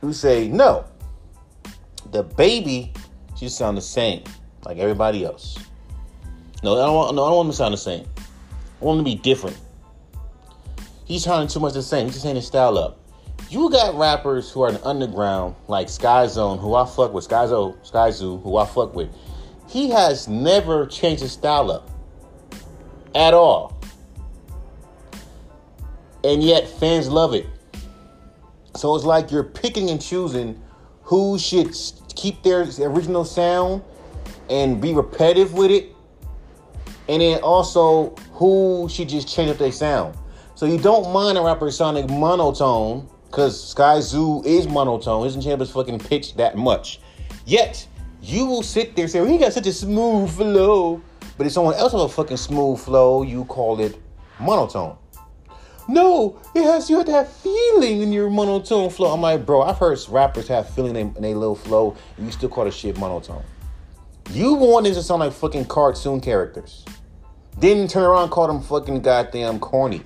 who 0.00 0.12
say 0.12 0.48
no. 0.48 0.84
DaBaby 2.10 2.94
should 3.38 3.50
sound 3.50 3.78
the 3.78 3.82
same, 3.82 4.24
like 4.66 4.78
everybody 4.78 5.24
else. 5.24 5.58
No, 6.62 6.74
I 6.74 6.86
don't 6.86 6.94
want. 6.94 7.16
No, 7.16 7.24
I 7.24 7.28
don't 7.28 7.36
want 7.36 7.46
him 7.46 7.52
to 7.52 7.56
sound 7.56 7.74
the 7.74 7.78
same. 7.78 8.06
I 8.80 8.84
want 8.84 8.98
him 8.98 9.04
to 9.04 9.10
be 9.10 9.16
different. 9.16 9.58
He's 11.04 11.24
sounding 11.24 11.48
too 11.48 11.60
much 11.60 11.74
the 11.74 11.82
same. 11.82 12.06
He's 12.06 12.14
just 12.14 12.22
saying 12.22 12.36
his 12.36 12.46
style 12.46 12.78
up. 12.78 12.98
You 13.50 13.68
got 13.70 13.96
rappers 13.96 14.50
who 14.50 14.62
are 14.62 14.70
in 14.70 14.78
underground, 14.78 15.56
like 15.68 15.88
Skyzone, 15.88 16.58
who 16.58 16.74
I 16.74 16.86
fuck 16.86 17.12
with, 17.12 17.28
Skyzo, 17.28 17.76
Skyzoo, 17.84 18.42
who 18.42 18.56
I 18.56 18.64
fuck 18.64 18.94
with. 18.94 19.10
He 19.68 19.90
has 19.90 20.28
never 20.28 20.86
changed 20.86 21.22
his 21.22 21.32
style 21.32 21.70
up 21.70 21.90
at 23.14 23.34
all. 23.34 23.78
And 26.24 26.42
yet 26.42 26.68
fans 26.68 27.08
love 27.08 27.34
it. 27.34 27.46
So 28.76 28.94
it's 28.94 29.04
like 29.04 29.30
you're 29.30 29.42
picking 29.42 29.90
and 29.90 30.00
choosing 30.00 30.62
who 31.02 31.38
should 31.38 31.76
keep 32.14 32.42
their 32.42 32.62
original 32.80 33.24
sound 33.24 33.82
and 34.48 34.80
be 34.80 34.94
repetitive 34.94 35.52
with 35.52 35.70
it 35.70 35.94
and 37.08 37.22
then 37.22 37.40
also 37.42 38.14
who 38.32 38.88
should 38.90 39.08
just 39.08 39.28
change 39.28 39.50
up 39.50 39.58
their 39.58 39.72
sound. 39.72 40.16
So 40.54 40.66
you 40.66 40.78
don't 40.78 41.12
mind 41.12 41.38
a 41.38 41.42
rapper 41.42 41.70
sounding 41.70 42.20
monotone, 42.20 43.08
because 43.26 43.74
Skyzoo 43.74 44.44
is 44.44 44.68
monotone, 44.68 45.26
isn't 45.26 45.40
change 45.40 45.70
fucking 45.70 45.98
pitch 45.98 46.34
that 46.34 46.56
much. 46.56 47.00
Yet 47.46 47.86
you 48.20 48.46
will 48.46 48.62
sit 48.62 48.94
there 48.94 49.04
and 49.04 49.10
say, 49.10 49.20
well, 49.20 49.30
he 49.30 49.38
got 49.38 49.52
such 49.52 49.66
a 49.66 49.72
smooth 49.72 50.30
flow. 50.30 51.02
But 51.38 51.46
if 51.46 51.52
someone 51.54 51.74
else 51.74 51.92
has 51.92 52.00
a 52.02 52.08
fucking 52.08 52.36
smooth 52.36 52.78
flow, 52.78 53.22
you 53.22 53.46
call 53.46 53.80
it 53.80 53.98
monotone. 54.38 54.96
No, 55.88 56.38
it 56.54 56.62
has 56.62 56.88
you 56.88 56.98
have 56.98 57.06
to 57.06 57.12
have 57.12 57.32
feeling 57.32 58.02
in 58.02 58.12
your 58.12 58.30
monotone 58.30 58.90
flow. 58.90 59.12
I'm 59.12 59.20
like, 59.20 59.44
bro, 59.44 59.62
I've 59.62 59.78
heard 59.78 59.98
rappers 60.08 60.46
have 60.48 60.68
feeling 60.70 60.94
in, 60.94 61.16
in 61.16 61.24
a 61.24 61.34
little 61.34 61.56
flow, 61.56 61.96
and 62.16 62.26
you 62.26 62.32
still 62.32 62.48
call 62.48 62.64
the 62.64 62.70
shit 62.70 62.96
monotone. 62.98 63.42
You 64.30 64.54
want 64.54 64.86
it 64.86 64.94
to 64.94 65.02
sound 65.02 65.20
like 65.20 65.32
fucking 65.32 65.66
cartoon 65.66 66.20
characters. 66.20 66.84
Then 67.58 67.86
turn 67.86 68.04
around 68.04 68.24
and 68.24 68.32
call 68.32 68.46
them 68.46 68.62
fucking 68.62 69.02
goddamn 69.02 69.60
corny. 69.60 70.02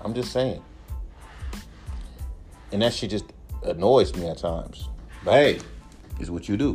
I'm 0.00 0.14
just 0.14 0.32
saying. 0.32 0.62
And 2.72 2.82
that 2.82 2.94
shit 2.94 3.10
just 3.10 3.24
annoys 3.64 4.14
me 4.14 4.28
at 4.28 4.38
times. 4.38 4.88
But 5.24 5.32
hey, 5.32 5.58
is 6.20 6.30
what 6.30 6.48
you 6.48 6.56
do. 6.56 6.74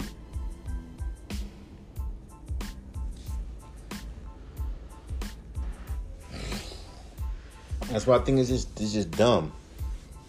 That's 7.90 8.08
why 8.08 8.16
I 8.16 8.20
think 8.20 8.40
it's 8.40 8.50
just 8.50 8.80
it's 8.80 8.94
just 8.94 9.12
dumb. 9.12 9.52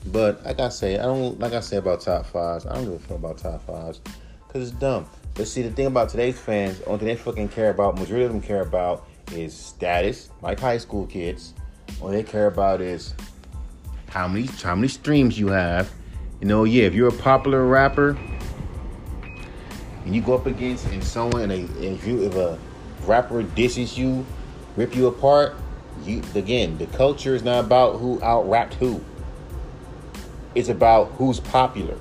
But 0.07 0.45
like 0.45 0.59
I 0.59 0.69
say, 0.69 0.99
I 0.99 1.03
don't 1.03 1.39
like 1.39 1.53
I 1.53 1.61
say 1.61 1.77
about 1.77 2.01
top 2.01 2.27
fives. 2.27 2.67
I 2.67 2.75
don't 2.75 2.85
give 2.85 2.95
a 2.95 2.99
fuck 2.99 3.19
about 3.19 3.39
top 3.39 3.65
fives 3.65 4.01
because 4.47 4.69
it's 4.69 4.79
dumb. 4.79 5.07
But 5.35 5.49
see, 5.49 5.63
the 5.63 5.71
thing 5.71 5.87
about 5.87 6.11
today's 6.11 6.39
fans, 6.39 6.81
only 6.87 6.99
thing 6.99 7.09
they 7.09 7.17
fucking 7.17 7.49
care 7.49 7.71
about, 7.71 7.99
majority 7.99 8.27
of 8.27 8.33
them 8.33 8.43
care 8.43 8.61
about 8.61 9.07
is 9.33 9.55
status, 9.55 10.29
like 10.43 10.61
high 10.61 10.79
school 10.79 11.07
kids. 11.07 11.55
All 12.01 12.09
they 12.09 12.23
care 12.23 12.49
about 12.49 12.81
is 12.81 13.15
how 14.09 14.29
many 14.29 14.47
how 14.63 14.75
many 14.75 14.89
streams 14.89 15.39
you 15.39 15.49
have. 15.49 15.91
You 16.41 16.49
know, 16.49 16.65
yeah, 16.65 16.85
if 16.85 16.95
you're 16.95 17.09
a 17.09 17.13
popular 17.13 17.67
rapper, 17.67 18.19
and 20.05 20.15
you 20.15 20.21
go 20.21 20.35
up 20.35 20.47
against 20.47 20.87
and 20.89 21.03
someone 21.03 21.51
and, 21.51 21.53
a, 21.53 21.83
if 21.83 22.07
you 22.07 22.25
if 22.25 22.35
a 22.35 22.59
rapper 23.07 23.43
disses 23.43 23.97
you, 23.97 24.27
rip 24.77 24.95
you 24.95 25.07
apart, 25.07 25.55
you 26.05 26.23
again 26.35 26.77
the 26.77 26.87
culture 26.89 27.35
is 27.35 27.43
not 27.43 27.65
about 27.65 27.99
who 27.99 28.23
out 28.23 28.49
rapped 28.49 28.75
who. 28.75 29.03
It's 30.55 30.69
about 30.69 31.13
who's 31.13 31.41
popular. 31.41 31.97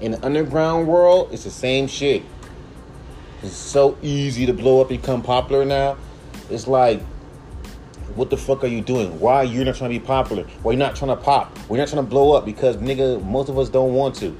In 0.00 0.12
the 0.12 0.24
underground 0.24 0.86
world, 0.86 1.30
it's 1.32 1.44
the 1.44 1.50
same 1.50 1.88
shit. 1.88 2.22
It's 3.42 3.54
so 3.54 3.96
easy 4.02 4.46
to 4.46 4.52
blow 4.52 4.80
up 4.80 4.88
become 4.88 5.22
popular 5.22 5.64
now. 5.64 5.96
It's 6.50 6.66
like, 6.66 7.00
what 8.14 8.30
the 8.30 8.36
fuck 8.36 8.64
are 8.64 8.68
you 8.68 8.80
doing? 8.80 9.18
Why 9.20 9.42
you're 9.42 9.64
not 9.64 9.76
trying 9.76 9.92
to 9.92 9.98
be 9.98 10.04
popular? 10.04 10.44
Why 10.62 10.72
you're 10.72 10.78
not 10.78 10.96
trying 10.96 11.16
to 11.16 11.22
pop? 11.22 11.56
We're 11.68 11.78
not 11.78 11.88
trying 11.88 12.04
to 12.04 12.08
blow 12.08 12.32
up 12.32 12.44
because 12.44 12.76
nigga, 12.76 13.22
most 13.24 13.48
of 13.48 13.58
us 13.58 13.68
don't 13.68 13.94
want 13.94 14.14
to. 14.16 14.36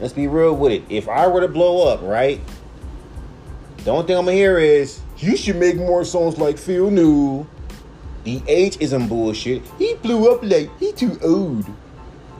Let's 0.00 0.12
be 0.12 0.28
real 0.28 0.54
with 0.56 0.72
it. 0.72 0.84
If 0.88 1.08
I 1.08 1.26
were 1.26 1.40
to 1.40 1.48
blow 1.48 1.88
up, 1.88 2.00
right? 2.02 2.40
The 3.78 3.90
only 3.90 4.06
thing 4.06 4.16
I'm 4.16 4.24
gonna 4.24 4.36
hear 4.36 4.58
is 4.58 5.00
you 5.18 5.36
should 5.36 5.56
make 5.56 5.76
more 5.76 6.04
songs 6.04 6.38
like 6.38 6.58
Feel 6.58 6.90
New. 6.90 7.46
The 8.24 8.42
age 8.46 8.76
isn't 8.80 9.08
bullshit. 9.08 9.62
He 9.78 9.94
blew 9.94 10.32
up 10.32 10.42
late. 10.42 10.70
He 10.78 10.92
too 10.92 11.18
old. 11.22 11.66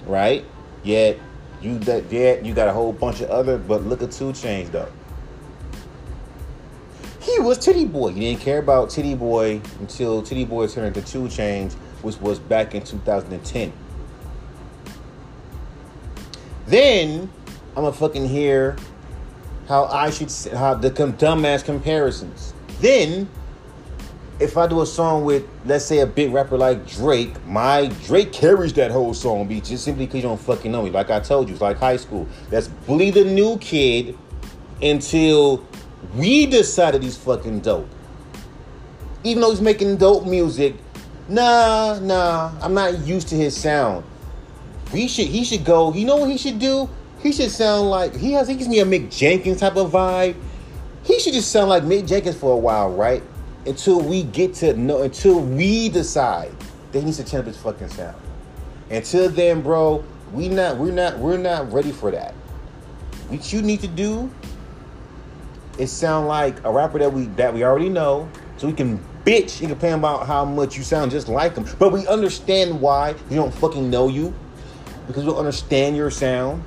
Right? 0.07 0.45
Yet 0.83 1.19
you 1.61 1.79
that 1.81 2.11
yet 2.11 2.45
you 2.45 2.55
got 2.55 2.69
a 2.69 2.73
whole 2.73 2.93
bunch 2.93 3.21
of 3.21 3.31
other, 3.31 3.59
but 3.59 3.85
look 3.85 4.03
at 4.03 4.13
2 4.13 4.33
Chainz 4.33 4.71
though. 4.71 4.89
He 7.21 7.39
was 7.41 7.59
Titty 7.59 7.85
Boy. 7.85 8.09
You 8.11 8.21
didn't 8.21 8.41
care 8.41 8.59
about 8.59 8.91
Titty 8.91 9.15
Boy 9.15 9.61
until 9.81 10.23
Titty 10.23 10.45
Boy 10.45 10.67
turned 10.67 10.97
into 10.97 11.11
2 11.11 11.25
Chainz, 11.25 11.75
which 12.03 12.19
was 12.21 12.39
back 12.39 12.75
in 12.75 12.83
2010. 12.83 13.73
Then 16.67 17.31
I'm 17.77 17.85
gonna 17.85 17.93
fucking 17.93 18.29
hear 18.29 18.77
how 19.69 19.85
I 19.85 20.11
should 20.11 20.31
how 20.53 20.75
the 20.75 20.91
dumbass 20.91 21.65
comparisons. 21.65 22.55
Then 22.81 23.29
if 24.41 24.57
I 24.57 24.69
do 24.69 24.83
a 24.83 24.87
song 24.87 25.25
with, 25.25 25.49
let's 25.65 25.85
say, 25.85 25.99
a 25.99 26.07
big 26.07 26.33
rapper 26.33 26.57
like 26.57 26.87
Drake, 26.87 27.45
my 27.47 27.89
Drake 28.05 28.33
carries 28.33 28.73
that 28.75 28.91
whole 28.91 29.13
song 29.13 29.49
beat 29.49 29.65
just 29.65 29.85
simply 29.85 30.07
because 30.07 30.17
you 30.17 30.29
don't 30.29 30.41
fucking 30.41 30.71
know 30.71 30.83
me. 30.83 30.91
Like 30.91 31.11
I 31.11 31.21
told 31.21 31.49
you, 31.49 31.55
it's 31.55 31.63
like 31.63 31.79
high 31.79 31.97
school. 31.97 32.29
Let's 32.51 32.69
bully 32.69 33.11
the 33.11 33.25
new 33.25 33.59
kid 33.59 34.17
until 34.81 35.67
we 36.15 36.47
decided 36.47 37.03
he's 37.03 37.17
fucking 37.17 37.61
dope. 37.61 37.89
Even 39.25 39.43
though 39.43 39.51
he's 39.51 39.61
making 39.61 39.97
dope 39.97 40.25
music, 40.25 40.77
nah, 41.29 41.99
nah, 41.99 42.53
I'm 42.63 42.75
not 42.75 43.01
used 43.01 43.29
to 43.29 43.35
his 43.35 43.61
sound. 43.61 44.05
We 44.93 45.09
should, 45.09 45.27
he 45.27 45.45
should 45.45 45.65
go. 45.65 45.93
You 45.93 46.07
know 46.07 46.17
what 46.17 46.31
he 46.31 46.39
should 46.39 46.61
do? 46.61 46.89
He 47.21 47.33
should 47.33 47.51
sound 47.51 47.91
like 47.91 48.15
he 48.15 48.33
has. 48.33 48.47
He 48.47 48.55
gives 48.55 48.69
me 48.69 48.79
a 48.79 48.85
Mick 48.85 49.11
Jenkins 49.11 49.59
type 49.59 49.77
of 49.77 49.91
vibe. 49.91 50.37
He 51.03 51.19
should 51.19 51.33
just 51.33 51.51
sound 51.51 51.69
like 51.69 51.83
Mick 51.83 52.07
Jenkins 52.07 52.37
for 52.37 52.53
a 52.53 52.57
while, 52.57 52.95
right? 52.95 53.23
Until 53.69 54.01
we 54.01 54.23
get 54.23 54.55
to 54.55 54.75
know, 54.75 55.03
until 55.03 55.41
we 55.41 55.89
decide 55.91 56.55
they 56.93 57.05
need 57.05 57.15
to 57.15 57.23
change 57.23 57.41
up 57.41 57.47
his 57.47 57.57
fucking 57.59 57.89
sound. 57.89 58.17
Until 58.91 59.29
then, 59.29 59.61
bro, 59.61 60.03
we 60.33 60.49
not, 60.49 60.79
we're 60.79 60.93
not, 60.93 61.19
we're 61.19 61.37
not 61.37 61.71
ready 61.71 61.93
for 61.93 62.11
that. 62.11 62.33
What 63.29 63.53
you 63.53 63.61
need 63.61 63.81
to 63.81 63.89
do 63.89 64.31
is 65.79 65.93
sound 65.93 66.29
like 66.29 66.65
a 66.65 66.73
rapper 66.73 66.99
that 66.99 67.13
we 67.13 67.27
that 67.37 67.53
we 67.53 67.63
already 67.63 67.91
know, 67.91 68.29
so 68.57 68.67
we 68.67 68.73
can 68.73 68.99
bitch 69.25 69.61
and 69.61 69.69
complain 69.69 69.93
about 69.93 70.27
how 70.27 70.45
much 70.45 70.77
you 70.77 70.83
sound 70.83 71.11
just 71.11 71.29
like 71.29 71.55
him. 71.55 71.67
But 71.79 71.93
we 71.93 72.07
understand 72.07 72.81
why 72.81 73.15
we 73.29 73.37
don't 73.37 73.53
fucking 73.53 73.91
know 73.91 74.09
you 74.09 74.35
because 75.07 75.25
we 75.25 75.31
don't 75.31 75.39
understand 75.39 75.95
your 75.95 76.11
sound 76.11 76.65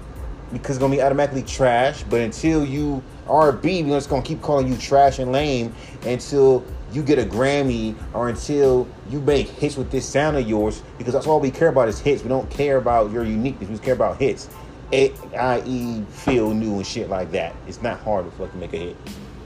because 0.54 0.76
it's 0.76 0.80
gonna 0.80 0.96
be 0.96 1.02
automatically 1.02 1.44
trash. 1.44 2.04
But 2.04 2.22
until 2.22 2.64
you 2.64 3.02
RB, 3.28 3.86
we're 3.86 3.98
just 3.98 4.10
gonna 4.10 4.22
keep 4.22 4.42
calling 4.42 4.68
you 4.68 4.78
trash 4.78 5.18
and 5.20 5.32
lame 5.32 5.74
until 6.06 6.64
you 6.92 7.02
get 7.04 7.20
a 7.20 7.24
Grammy 7.24 7.96
or 8.14 8.30
until 8.30 8.88
you 9.10 9.20
make 9.22 9.48
hits 9.48 9.78
with 9.78 9.92
this 9.92 10.08
sound 10.08 10.38
of 10.38 10.48
yours 10.48 10.82
because 10.98 11.14
that's 11.14 11.28
all 11.28 11.40
we 11.40 11.52
care 11.52 11.70
about 11.70 11.88
is 11.88 12.00
hits. 12.00 12.24
We 12.24 12.30
don't 12.30 12.50
care 12.50 12.78
about 12.78 13.12
your 13.12 13.24
uniqueness. 13.24 13.70
We 13.70 13.78
care 13.78 13.94
about 13.94 14.18
hits. 14.18 14.50
I.e. 14.94 16.04
feel 16.10 16.54
new 16.54 16.76
and 16.76 16.86
shit 16.86 17.10
like 17.10 17.32
that. 17.32 17.56
It's 17.68 17.82
not 17.82 18.00
hard 18.02 18.26
to 18.26 18.32
fucking 18.32 18.60
make 18.60 18.74
a 18.74 18.78
hit. 18.78 18.98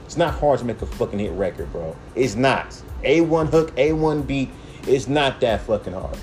It's 0.04 0.16
not 0.16 0.34
hard 0.34 0.58
to 0.58 0.64
make 0.64 0.82
a 0.82 0.86
fucking 0.86 1.18
hit 1.18 1.32
record, 1.32 1.70
bro. 1.72 1.96
It's 2.16 2.34
not. 2.34 2.70
A1 3.04 3.50
hook, 3.50 3.74
A1 3.76 4.26
beat, 4.26 4.50
it's 4.82 5.06
not 5.06 5.40
that 5.40 5.62
fucking 5.62 5.92
hard. 5.92 6.18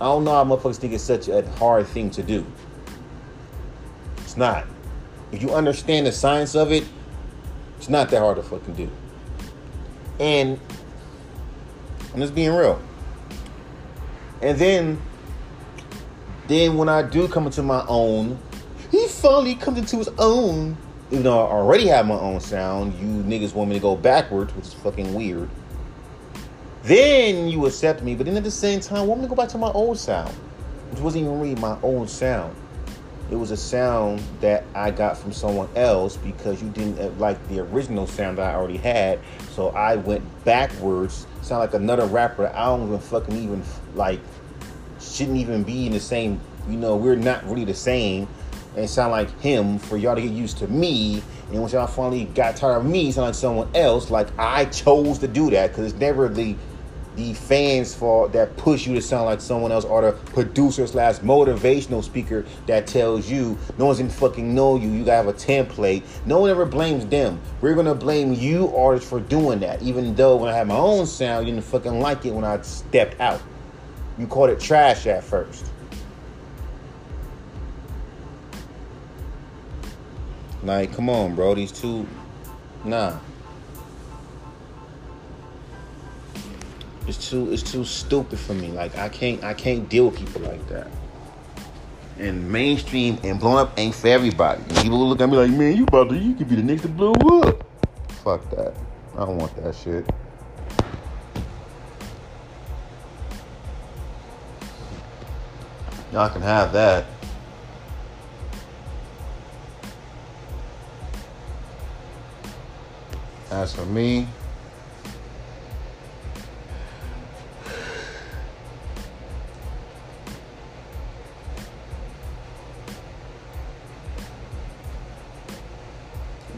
I 0.00 0.04
don't 0.04 0.24
know 0.24 0.32
how 0.32 0.44
motherfuckers 0.44 0.76
think 0.76 0.92
it's 0.92 1.02
such 1.02 1.28
a 1.28 1.48
hard 1.52 1.86
thing 1.86 2.10
to 2.10 2.22
do. 2.22 2.46
It's 4.18 4.36
not. 4.36 4.66
If 5.32 5.42
you 5.42 5.50
understand 5.50 6.06
the 6.06 6.12
science 6.12 6.54
of 6.54 6.70
it, 6.70 6.84
it's 7.78 7.88
not 7.88 8.10
that 8.10 8.20
hard 8.20 8.36
to 8.36 8.42
fucking 8.42 8.74
do. 8.74 8.90
And 10.18 10.58
I'm 12.12 12.20
just 12.20 12.34
being 12.34 12.52
real. 12.52 12.80
And 14.42 14.58
then, 14.58 15.00
then 16.46 16.76
when 16.76 16.88
I 16.88 17.02
do 17.02 17.28
come 17.28 17.46
into 17.46 17.62
my 17.62 17.84
own, 17.88 18.38
he 18.90 19.06
finally 19.08 19.54
comes 19.54 19.78
into 19.78 19.98
his 19.98 20.08
own. 20.18 20.76
Even 21.10 21.24
though 21.24 21.46
I 21.46 21.50
already 21.50 21.86
have 21.86 22.06
my 22.06 22.18
own 22.18 22.40
sound, 22.40 22.94
you 22.94 23.06
niggas 23.06 23.54
want 23.54 23.70
me 23.70 23.76
to 23.76 23.80
go 23.80 23.96
backwards, 23.96 24.54
which 24.54 24.66
is 24.66 24.74
fucking 24.74 25.14
weird. 25.14 25.48
Then 26.82 27.48
you 27.48 27.66
accept 27.66 28.02
me, 28.02 28.14
but 28.14 28.26
then 28.26 28.36
at 28.36 28.44
the 28.44 28.50
same 28.50 28.80
time, 28.80 29.06
want 29.06 29.20
me 29.20 29.26
to 29.26 29.30
go 29.30 29.34
back 29.34 29.48
to 29.50 29.58
my 29.58 29.70
old 29.70 29.98
sound, 29.98 30.34
which 30.90 31.00
wasn't 31.00 31.24
even 31.24 31.40
really 31.40 31.54
my 31.56 31.78
own 31.82 32.08
sound 32.08 32.54
it 33.30 33.36
was 33.36 33.50
a 33.50 33.56
sound 33.56 34.22
that 34.40 34.64
I 34.74 34.90
got 34.90 35.18
from 35.18 35.32
someone 35.32 35.68
else 35.76 36.16
because 36.16 36.62
you 36.62 36.70
didn't 36.70 36.98
uh, 36.98 37.10
like 37.18 37.46
the 37.48 37.60
original 37.60 38.06
sound 38.06 38.38
that 38.38 38.54
I 38.54 38.56
already 38.56 38.78
had. 38.78 39.20
So 39.50 39.68
I 39.70 39.96
went 39.96 40.24
backwards, 40.44 41.26
sound 41.42 41.60
like 41.60 41.74
another 41.74 42.06
rapper 42.06 42.46
I 42.48 42.64
don't 42.64 42.86
even 42.86 42.98
fucking 42.98 43.36
even 43.36 43.62
like, 43.94 44.20
shouldn't 45.00 45.36
even 45.36 45.62
be 45.62 45.86
in 45.86 45.92
the 45.92 46.00
same, 46.00 46.40
you 46.68 46.76
know, 46.76 46.96
we're 46.96 47.16
not 47.16 47.44
really 47.44 47.64
the 47.64 47.74
same. 47.74 48.26
And 48.76 48.88
sound 48.88 49.10
like 49.10 49.40
him 49.40 49.78
for 49.78 49.96
y'all 49.96 50.14
to 50.14 50.22
get 50.22 50.30
used 50.30 50.58
to 50.58 50.68
me. 50.68 51.22
And 51.50 51.60
once 51.60 51.72
y'all 51.72 51.86
finally 51.86 52.26
got 52.26 52.56
tired 52.56 52.78
of 52.78 52.86
me, 52.86 53.10
sound 53.10 53.26
like 53.26 53.34
someone 53.34 53.68
else, 53.74 54.10
like 54.10 54.28
I 54.38 54.66
chose 54.66 55.18
to 55.18 55.28
do 55.28 55.50
that 55.50 55.68
because 55.68 55.92
it's 55.92 56.00
never 56.00 56.28
the 56.28 56.54
the 57.18 57.34
fans 57.34 57.92
for 57.92 58.28
that 58.28 58.56
push 58.56 58.86
you 58.86 58.94
to 58.94 59.02
sound 59.02 59.24
like 59.24 59.40
someone 59.40 59.72
else 59.72 59.84
or 59.84 60.02
the 60.02 60.12
producer 60.12 60.86
slash 60.86 61.16
motivational 61.18 62.02
speaker 62.02 62.46
that 62.66 62.86
tells 62.86 63.28
you 63.28 63.58
no 63.76 63.86
one's 63.86 63.98
gonna 63.98 64.08
fucking 64.08 64.54
know 64.54 64.76
you 64.76 64.88
you 64.88 65.04
gotta 65.04 65.16
have 65.16 65.26
a 65.26 65.32
template. 65.32 66.04
No 66.26 66.38
one 66.38 66.50
ever 66.50 66.64
blames 66.64 67.04
them. 67.06 67.40
We're 67.60 67.74
gonna 67.74 67.96
blame 67.96 68.34
you 68.34 68.74
artists 68.74 69.10
for 69.10 69.18
doing 69.18 69.58
that 69.60 69.82
even 69.82 70.14
though 70.14 70.36
when 70.36 70.48
i 70.48 70.56
had 70.56 70.68
my 70.68 70.76
own 70.76 71.06
sound 71.06 71.48
you 71.48 71.52
didn't 71.52 71.66
fucking 71.66 71.98
like 71.98 72.24
it 72.24 72.32
when 72.32 72.44
i 72.44 72.60
stepped 72.62 73.20
out. 73.20 73.42
You 74.16 74.28
called 74.28 74.50
it 74.50 74.60
trash 74.60 75.06
at 75.08 75.24
first. 75.24 75.66
Like 80.62 80.92
come 80.92 81.10
on 81.10 81.34
bro 81.34 81.56
these 81.56 81.72
two 81.72 82.06
nah 82.84 83.18
it's 87.08 87.30
too 87.30 87.50
it's 87.50 87.62
too 87.62 87.84
stupid 87.84 88.38
for 88.38 88.52
me. 88.54 88.68
Like 88.68 88.96
I 88.98 89.08
can't 89.08 89.42
I 89.42 89.54
can't 89.54 89.88
deal 89.88 90.10
with 90.10 90.18
people 90.18 90.42
like 90.42 90.66
that. 90.68 90.88
And 92.18 92.50
mainstream 92.50 93.18
and 93.22 93.40
blowing 93.40 93.58
up 93.58 93.78
ain't 93.78 93.94
for 93.94 94.08
everybody. 94.08 94.62
People 94.82 95.08
look 95.08 95.20
at 95.20 95.28
me 95.28 95.36
like, 95.36 95.50
man, 95.50 95.76
you 95.76 95.84
about 95.84 96.10
to 96.10 96.16
you 96.16 96.34
could 96.34 96.48
be 96.48 96.56
the 96.56 96.62
nigga 96.62 96.82
to 96.82 96.88
blow 96.88 97.12
up. 97.40 97.64
Fuck 98.24 98.48
that. 98.50 98.74
I 99.14 99.24
don't 99.24 99.38
want 99.38 99.56
that 99.56 99.74
shit. 99.74 100.08
Y'all 106.12 106.28
can 106.28 106.42
have 106.42 106.72
that. 106.72 107.06
As 113.50 113.74
for 113.74 113.86
me, 113.86 114.28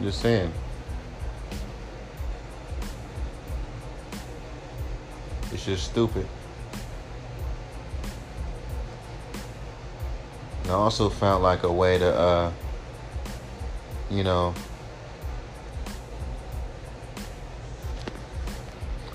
I'm 0.01 0.07
just 0.07 0.23
saying. 0.23 0.51
It's 5.53 5.67
just 5.67 5.85
stupid. 5.85 6.27
And 10.63 10.73
I 10.73 10.75
also 10.75 11.11
found 11.11 11.43
like 11.43 11.65
a 11.65 11.71
way 11.71 11.99
to, 11.99 12.19
uh, 12.19 12.53
you 14.11 14.25
know, 14.25 14.55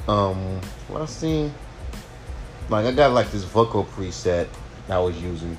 um, 0.07 0.61
what 0.87 1.01
I 1.01 1.05
seen, 1.07 1.51
like, 2.69 2.85
I 2.85 2.91
got 2.91 3.11
like 3.11 3.31
this 3.31 3.43
vocal 3.43 3.85
preset 3.85 4.47
I 4.87 4.99
was 4.99 5.19
using. 5.19 5.57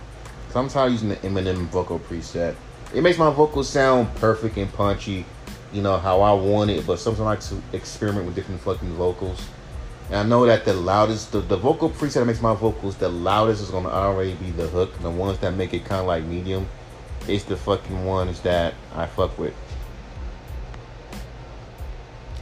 So 0.52 0.60
I'm 0.60 0.92
using 0.92 1.08
the 1.08 1.16
Eminem 1.16 1.66
vocal 1.66 1.98
preset 1.98 2.54
it 2.96 3.02
makes 3.02 3.18
my 3.18 3.30
vocals 3.30 3.68
sound 3.68 4.12
perfect 4.14 4.56
and 4.56 4.72
punchy, 4.72 5.26
you 5.70 5.82
know 5.82 5.98
how 5.98 6.22
I 6.22 6.32
want 6.32 6.70
it. 6.70 6.86
But 6.86 6.98
sometimes 6.98 7.20
I 7.20 7.24
like 7.24 7.40
to 7.72 7.76
experiment 7.76 8.24
with 8.24 8.34
different 8.34 8.62
fucking 8.62 8.88
vocals. 8.94 9.38
And 10.06 10.16
I 10.16 10.22
know 10.22 10.46
that 10.46 10.64
the 10.64 10.72
loudest, 10.72 11.30
the, 11.30 11.40
the 11.40 11.58
vocal 11.58 11.90
preset 11.90 12.14
that 12.14 12.24
makes 12.24 12.40
my 12.40 12.54
vocals 12.54 12.96
the 12.96 13.10
loudest 13.10 13.62
is 13.62 13.70
gonna 13.70 13.90
already 13.90 14.32
be 14.36 14.50
the 14.50 14.66
hook. 14.68 14.98
The 15.00 15.10
ones 15.10 15.38
that 15.40 15.54
make 15.54 15.74
it 15.74 15.84
kind 15.84 16.00
of 16.00 16.06
like 16.06 16.24
medium, 16.24 16.66
it's 17.28 17.44
the 17.44 17.58
fucking 17.58 18.06
ones 18.06 18.40
that 18.40 18.72
I 18.94 19.04
fuck 19.04 19.38
with. 19.38 19.54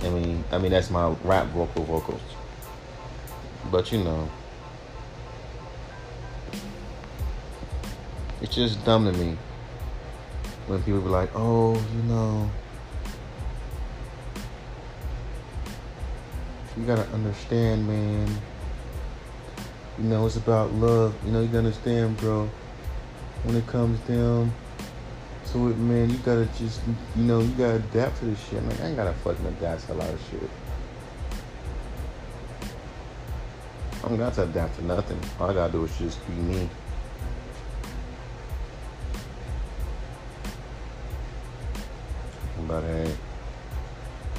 I 0.02 0.10
mean, 0.10 0.44
I 0.52 0.58
mean 0.58 0.70
that's 0.70 0.88
my 0.88 1.16
rap 1.24 1.48
vocal 1.48 1.82
vocals. 1.82 2.20
But 3.72 3.90
you 3.90 4.04
know, 4.04 4.30
it's 8.40 8.54
just 8.54 8.84
dumb 8.84 9.10
to 9.10 9.18
me 9.18 9.36
when 10.66 10.82
people 10.82 11.00
be 11.00 11.08
like, 11.08 11.30
"Oh, 11.34 11.74
you 11.74 12.02
know." 12.04 12.50
you 16.76 16.84
gotta 16.84 17.08
understand, 17.12 17.86
man. 17.86 18.28
You 19.98 20.04
know, 20.04 20.26
it's 20.26 20.36
about 20.36 20.72
love. 20.72 21.14
You 21.24 21.32
know, 21.32 21.40
you 21.40 21.46
gotta 21.46 21.58
understand, 21.58 22.16
bro. 22.16 22.48
When 23.44 23.56
it 23.56 23.66
comes 23.66 23.98
down 24.00 24.52
to 25.52 25.68
it, 25.68 25.78
man, 25.78 26.10
you 26.10 26.16
gotta 26.18 26.46
just, 26.58 26.80
you 27.16 27.22
know, 27.22 27.40
you 27.40 27.50
gotta 27.50 27.76
adapt 27.76 28.18
to 28.18 28.24
this 28.24 28.42
shit. 28.48 28.62
Man, 28.62 28.76
I 28.82 28.88
ain't 28.88 28.96
gotta 28.96 29.12
fucking 29.12 29.46
adapt 29.46 29.86
to 29.86 29.92
a 29.92 29.94
lot 29.94 30.10
of 30.10 30.20
shit. 30.30 30.50
I 34.02 34.08
don't 34.08 34.18
got 34.18 34.34
to 34.34 34.42
adapt 34.42 34.76
to 34.76 34.84
nothing. 34.84 35.18
All 35.38 35.50
I 35.50 35.54
gotta 35.54 35.72
do 35.72 35.84
is 35.84 35.96
just 35.96 36.26
be 36.26 36.34
me. 36.34 36.68
But 42.74 42.82
hey, 42.82 43.14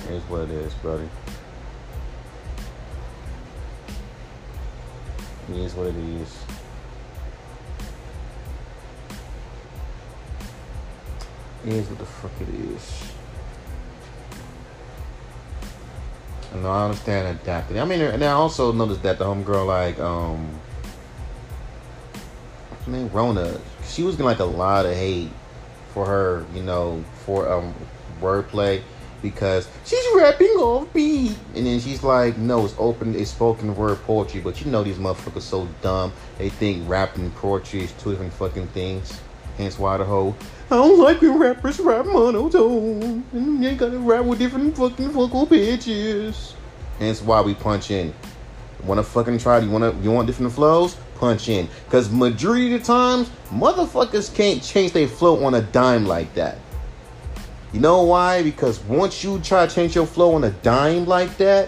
here's 0.09 0.23
what 0.23 0.41
it 0.41 0.49
is, 0.49 0.73
buddy. 0.73 1.07
It 5.49 5.55
is 5.55 5.73
what 5.73 5.87
it 5.87 5.95
is. 5.95 6.37
It 11.65 11.73
is 11.75 11.87
what 11.87 11.99
the 11.99 12.05
fuck 12.05 12.31
it 12.41 12.49
is. 12.49 13.13
I 16.53 16.57
know 16.57 16.71
I 16.71 16.83
understand 16.87 17.39
adapting. 17.39 17.79
I 17.79 17.85
mean, 17.85 18.01
and 18.01 18.21
I 18.21 18.33
also 18.33 18.73
noticed 18.73 19.01
that 19.03 19.17
the 19.17 19.23
homegirl, 19.23 19.65
like, 19.65 19.97
um, 19.99 20.59
I 22.85 22.89
mean, 22.89 23.09
Rona, 23.13 23.57
she 23.87 24.03
was 24.03 24.15
getting 24.15 24.25
like 24.25 24.39
a 24.39 24.43
lot 24.43 24.85
of 24.85 24.93
hate 24.93 25.31
for 25.93 26.05
her, 26.05 26.45
you 26.53 26.63
know, 26.63 27.01
for 27.25 27.49
um 27.49 27.73
wordplay 28.25 28.81
because 29.21 29.67
she's 29.85 30.05
rapping 30.15 30.55
off 30.57 30.91
beat. 30.93 31.35
And 31.55 31.65
then 31.65 31.79
she's 31.79 32.03
like, 32.03 32.37
no, 32.37 32.65
it's 32.65 32.75
open, 32.77 33.15
it's 33.15 33.31
spoken 33.31 33.75
word 33.75 33.97
poetry. 34.03 34.41
But 34.41 34.61
you 34.61 34.71
know 34.71 34.83
these 34.83 34.97
motherfuckers 34.97 35.41
so 35.41 35.67
dumb. 35.81 36.13
They 36.37 36.49
think 36.49 36.87
rapping 36.87 37.31
poetry 37.31 37.81
is 37.81 37.91
two 37.93 38.11
different 38.11 38.33
fucking 38.33 38.67
things. 38.67 39.19
Hence 39.57 39.79
why 39.79 39.97
the 39.97 40.05
whole, 40.05 40.35
I 40.69 40.75
don't 40.75 40.99
like 40.99 41.21
when 41.21 41.39
rappers 41.39 41.79
rap 41.79 42.05
monotone. 42.05 43.23
And 43.31 43.63
they 43.63 43.75
gotta 43.75 43.97
rap 43.97 44.25
with 44.25 44.39
different 44.39 44.75
fucking 44.75 45.09
vocal 45.09 45.45
pitches. 45.45 46.55
Hence 46.99 47.21
why 47.21 47.41
we 47.41 47.53
punch 47.53 47.89
in. 47.91 48.13
Wanna 48.83 49.03
fucking 49.03 49.39
try? 49.39 49.59
You 49.59 49.69
wanna 49.69 49.95
you 50.01 50.11
want 50.11 50.27
different 50.27 50.51
flows? 50.51 50.97
Punch 51.15 51.47
in. 51.47 51.69
Cause 51.89 52.09
majority 52.11 52.73
of 52.75 52.81
the 52.81 52.85
times, 52.85 53.29
motherfuckers 53.49 54.33
can't 54.35 54.61
change 54.61 54.91
their 54.91 55.07
flow 55.07 55.43
on 55.45 55.55
a 55.55 55.61
dime 55.61 56.05
like 56.05 56.33
that. 56.35 56.57
You 57.75 57.81
know 57.81 58.03
why? 58.03 58.41
Because 58.41 58.79
once 58.85 59.21
you 59.21 59.37
try 59.41 59.67
to 59.67 59.75
change 59.75 59.95
your 59.95 60.05
flow 60.05 60.35
on 60.35 60.45
a 60.45 60.49
dime 60.49 61.05
like 61.05 61.35
that, 61.39 61.67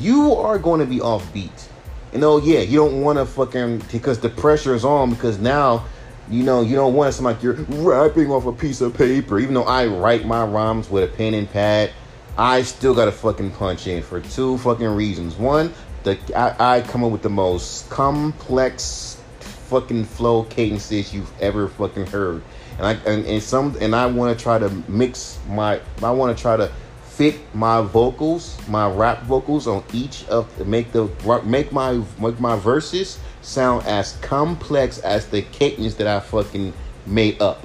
you 0.00 0.34
are 0.34 0.58
going 0.58 0.80
to 0.80 0.86
be 0.86 1.00
off 1.00 1.32
beat. 1.32 1.68
You 2.12 2.18
oh, 2.18 2.18
know, 2.18 2.36
yeah, 2.38 2.58
you 2.58 2.78
don't 2.78 3.02
want 3.02 3.20
to 3.20 3.24
fucking 3.24 3.84
because 3.92 4.18
the 4.18 4.30
pressure 4.30 4.74
is 4.74 4.84
on 4.84 5.10
because 5.10 5.38
now, 5.38 5.84
you 6.28 6.42
know, 6.42 6.60
you 6.60 6.74
don't 6.74 6.94
want 6.94 7.06
to 7.06 7.12
sound 7.12 7.26
like 7.26 7.40
you're 7.40 7.52
rapping 7.52 8.32
off 8.32 8.46
a 8.46 8.52
piece 8.52 8.80
of 8.80 8.94
paper. 8.94 9.38
Even 9.38 9.54
though 9.54 9.62
I 9.62 9.86
write 9.86 10.26
my 10.26 10.44
rhymes 10.44 10.90
with 10.90 11.04
a 11.04 11.16
pen 11.16 11.34
and 11.34 11.48
pad, 11.48 11.92
I 12.36 12.62
still 12.62 12.92
got 12.92 13.04
to 13.04 13.12
fucking 13.12 13.52
punch 13.52 13.86
in 13.86 14.02
for 14.02 14.20
two 14.20 14.58
fucking 14.58 14.88
reasons. 14.88 15.36
One, 15.36 15.72
the 16.02 16.18
I, 16.36 16.78
I 16.78 16.80
come 16.80 17.04
up 17.04 17.12
with 17.12 17.22
the 17.22 17.30
most 17.30 17.88
complex 17.90 19.22
fucking 19.38 20.06
flow 20.06 20.42
cadences 20.42 21.14
you've 21.14 21.30
ever 21.40 21.68
fucking 21.68 22.06
heard 22.06 22.42
and 22.78 22.86
I 22.86 22.92
and, 23.10 23.26
and 23.26 23.42
some 23.42 23.76
and 23.80 23.94
I 23.94 24.06
want 24.06 24.36
to 24.36 24.42
try 24.42 24.58
to 24.58 24.68
mix 24.88 25.38
my 25.48 25.80
I 26.02 26.10
want 26.10 26.36
to 26.36 26.40
try 26.40 26.56
to 26.56 26.70
fit 27.04 27.40
my 27.54 27.80
vocals, 27.80 28.58
my 28.68 28.90
rap 28.90 29.22
vocals 29.22 29.66
on 29.66 29.82
each 29.92 30.26
of 30.28 30.66
make 30.66 30.92
the 30.92 31.08
make 31.44 31.72
my 31.72 32.02
make 32.20 32.38
my 32.38 32.56
verses 32.56 33.18
sound 33.40 33.86
as 33.86 34.12
complex 34.18 34.98
as 34.98 35.26
the 35.28 35.40
cadence 35.40 35.94
that 35.94 36.06
I 36.06 36.20
fucking 36.20 36.74
made 37.06 37.40
up. 37.40 37.64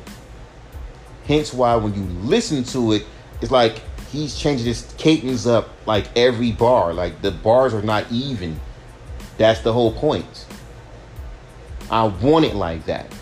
Hence 1.25 1.53
why 1.53 1.75
when 1.75 1.93
you 1.93 2.03
listen 2.21 2.63
to 2.65 2.93
it, 2.93 3.05
it's 3.41 3.51
like 3.51 3.81
he's 4.11 4.35
changing 4.37 4.67
his 4.67 4.93
cadence 4.97 5.45
up 5.45 5.69
like 5.85 6.07
every 6.15 6.51
bar. 6.51 6.93
Like 6.93 7.21
the 7.21 7.31
bars 7.31 7.73
are 7.73 7.81
not 7.81 8.09
even. 8.11 8.59
That's 9.37 9.61
the 9.61 9.73
whole 9.73 9.91
point. 9.91 10.45
I 11.89 12.05
want 12.05 12.45
it 12.45 12.55
like 12.55 12.85
that. 12.85 13.13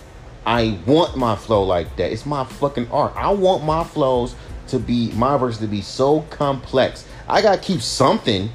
I 0.46 0.80
want 0.86 1.16
my 1.16 1.36
flow 1.36 1.64
like 1.64 1.96
that. 1.98 2.12
It's 2.12 2.26
my 2.26 2.44
fucking 2.44 2.90
art. 2.92 3.14
I 3.16 3.32
want 3.32 3.64
my 3.64 3.84
flows 3.84 4.36
to 4.68 4.80
be 4.80 5.12
my 5.12 5.38
verse 5.38 5.58
to 5.60 5.68
be 5.68 5.82
so 5.82 6.22
complex. 6.30 7.06
I 7.28 7.42
gotta 7.42 7.62
keep 7.62 7.82
something 7.82 8.50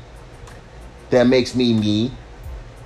that 1.10 1.26
makes 1.26 1.54
me 1.54 1.72
me. 1.74 2.10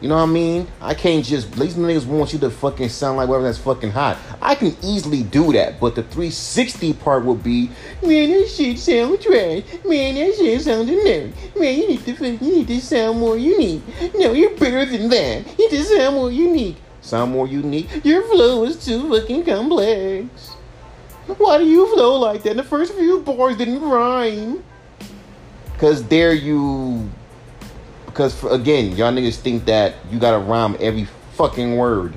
You 0.01 0.09
know 0.09 0.15
what 0.15 0.23
I 0.23 0.27
mean? 0.27 0.69
I 0.81 0.95
can't 0.95 1.25
just 1.25 1.51
these 1.53 1.75
niggas 1.75 2.07
want 2.07 2.33
you 2.33 2.39
to 2.41 2.51
fucking 2.51 2.89
sound 2.89 3.17
like 3.17 3.29
whatever 3.29 3.47
that's 3.47 3.59
fucking 3.59 3.91
hot. 3.91 4.17
I 4.41 4.55
can 4.55 4.77
easily 4.83 5.25
do 5.25 5.53
that, 5.55 5.81
but 5.81 5.97
the 5.97 6.05
360 6.05 6.93
part 6.95 7.25
would 7.25 7.43
be, 7.43 7.71
man, 8.03 8.31
that 8.31 8.49
shit 8.49 8.79
sound 8.79 9.21
trash. 9.21 9.65
Man, 9.85 10.15
that 10.15 10.35
shit 10.37 10.61
sounds 10.63 10.89
generic. 10.89 11.33
Man, 11.57 11.79
you 11.79 11.89
need 11.89 12.05
to 12.05 12.29
you 12.31 12.39
need 12.39 12.69
to 12.69 12.81
sound 12.81 13.19
more 13.19 13.37
unique. 13.37 13.83
No, 14.15 14.33
you're 14.33 14.57
better 14.57 14.85
than 14.85 15.09
that. 15.09 15.59
You 15.59 15.71
need 15.71 15.77
to 15.77 15.85
sound 15.85 16.15
more 16.15 16.31
unique 16.31 16.77
sound 17.01 17.33
more 17.33 17.47
unique. 17.47 18.05
Your 18.05 18.23
flow 18.23 18.65
is 18.65 18.85
too 18.85 19.09
fucking 19.09 19.45
complex. 19.45 20.55
Why 21.27 21.59
do 21.59 21.67
you 21.67 21.93
flow 21.95 22.19
like 22.19 22.43
that? 22.45 22.57
The 22.57 22.63
first 22.63 22.95
few 22.95 23.21
bars 23.21 23.57
didn't 23.57 23.83
rhyme. 23.83 24.65
Cause 25.79 26.03
there 26.09 26.33
you, 26.33 27.09
because 28.07 28.35
for, 28.35 28.51
again, 28.51 28.97
y'all 28.97 29.13
niggas 29.13 29.37
think 29.37 29.65
that 29.67 29.95
you 30.11 30.19
gotta 30.19 30.39
rhyme 30.39 30.77
every 30.81 31.07
fucking 31.35 31.77
word. 31.77 32.15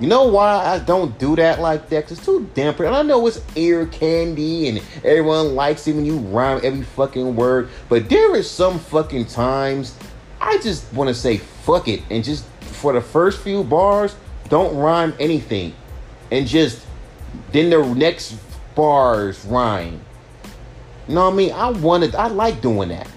You 0.00 0.08
know 0.08 0.24
why 0.24 0.56
I 0.66 0.78
don't 0.80 1.16
do 1.18 1.36
that 1.36 1.60
like 1.60 1.88
that? 1.90 2.08
Cause 2.08 2.18
it's 2.18 2.26
too 2.26 2.50
damn 2.54 2.74
And 2.74 2.88
I 2.88 3.02
know 3.02 3.24
it's 3.26 3.40
ear 3.54 3.86
candy 3.86 4.68
and 4.68 4.78
everyone 5.04 5.54
likes 5.54 5.86
it 5.86 5.94
when 5.94 6.04
you 6.04 6.18
rhyme 6.18 6.60
every 6.64 6.82
fucking 6.82 7.36
word. 7.36 7.70
But 7.88 8.08
there 8.08 8.34
is 8.34 8.50
some 8.50 8.78
fucking 8.80 9.26
times 9.26 9.96
I 10.40 10.58
just 10.58 10.92
want 10.92 11.06
to 11.06 11.14
say 11.14 11.36
fuck 11.38 11.86
it 11.86 12.02
and 12.10 12.24
just 12.24 12.44
for 12.82 12.92
the 12.92 13.00
first 13.00 13.40
few 13.40 13.62
bars, 13.62 14.16
don't 14.48 14.76
rhyme 14.76 15.14
anything. 15.20 15.72
And 16.32 16.48
just 16.48 16.84
then 17.52 17.70
the 17.70 17.94
next 17.94 18.36
bars 18.74 19.44
rhyme. 19.44 20.00
You 21.06 21.14
know 21.14 21.26
what 21.26 21.34
I 21.34 21.36
mean? 21.36 21.52
I 21.52 21.70
wanted 21.70 22.16
I 22.16 22.26
like 22.26 22.60
doing 22.60 22.88
that. 22.88 23.08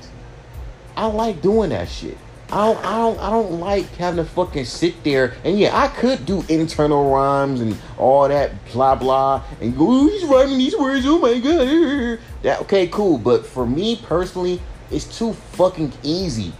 I 0.95 1.07
like 1.07 1.41
doing 1.41 1.71
that 1.71 1.89
shit. 1.89 2.17
I 2.51 2.67
don't, 2.67 2.85
I 2.85 2.91
don't 2.97 3.19
I 3.19 3.29
don't 3.31 3.59
like 3.59 3.87
having 3.95 4.23
to 4.23 4.31
fucking 4.31 4.65
sit 4.65 5.03
there 5.03 5.33
and 5.43 5.57
yeah 5.57 5.75
I 5.75 5.87
could 5.87 6.27
do 6.27 6.45
internal 6.47 7.11
rhymes 7.11 7.59
and 7.59 7.75
all 7.97 8.27
that 8.27 8.51
blah 8.71 8.93
blah 8.93 9.43
and 9.59 9.75
go 9.75 9.87
oh, 9.89 10.07
he's 10.07 10.23
rhyming 10.25 10.59
these 10.59 10.77
words 10.77 11.07
oh 11.07 11.17
my 11.17 11.39
god 11.39 12.19
that 12.43 12.61
okay 12.61 12.85
cool 12.85 13.17
but 13.17 13.47
for 13.47 13.65
me 13.65 13.95
personally 13.95 14.61
it's 14.91 15.17
too 15.17 15.33
fucking 15.33 15.91
easy 16.03 16.53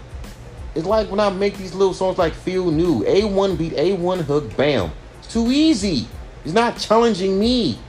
it's 0.75 0.85
like 0.85 1.09
when 1.09 1.21
I 1.21 1.29
make 1.29 1.57
these 1.57 1.73
little 1.73 1.93
songs 1.93 2.17
like 2.17 2.33
Feel 2.33 2.69
New, 2.69 3.03
A1 3.03 3.57
beat, 3.57 3.73
A1 3.73 4.21
hook, 4.21 4.55
bam. 4.57 4.91
It's 5.19 5.31
too 5.31 5.49
easy. 5.49 6.07
It's 6.43 6.53
not 6.53 6.77
challenging 6.77 7.39
me 7.39 7.79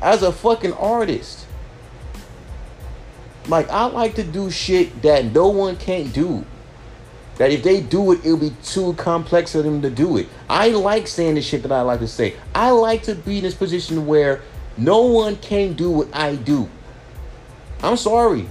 as 0.00 0.22
a 0.22 0.32
fucking 0.32 0.72
artist. 0.74 1.46
Like 3.48 3.68
I 3.70 3.86
like 3.86 4.14
to 4.14 4.22
do 4.22 4.50
shit 4.50 5.02
that 5.02 5.26
no 5.26 5.48
one 5.48 5.76
can't 5.76 6.12
do. 6.12 6.44
That 7.38 7.50
if 7.50 7.64
they 7.64 7.80
do 7.80 8.12
it, 8.12 8.20
it'll 8.24 8.36
be 8.36 8.54
too 8.62 8.92
complex 8.94 9.52
for 9.52 9.62
them 9.62 9.82
to 9.82 9.90
do 9.90 10.16
it. 10.16 10.28
I 10.48 10.68
like 10.68 11.08
saying 11.08 11.34
the 11.34 11.42
shit 11.42 11.62
that 11.62 11.72
I 11.72 11.80
like 11.80 12.00
to 12.00 12.08
say. 12.08 12.36
I 12.54 12.70
like 12.70 13.02
to 13.04 13.16
be 13.16 13.38
in 13.38 13.42
this 13.42 13.54
position 13.54 14.06
where 14.06 14.42
no 14.76 15.02
one 15.02 15.36
can 15.36 15.72
do 15.72 15.90
what 15.90 16.08
I 16.14 16.36
do. 16.36 16.68
I'm 17.82 17.96
sorry. 17.96 18.48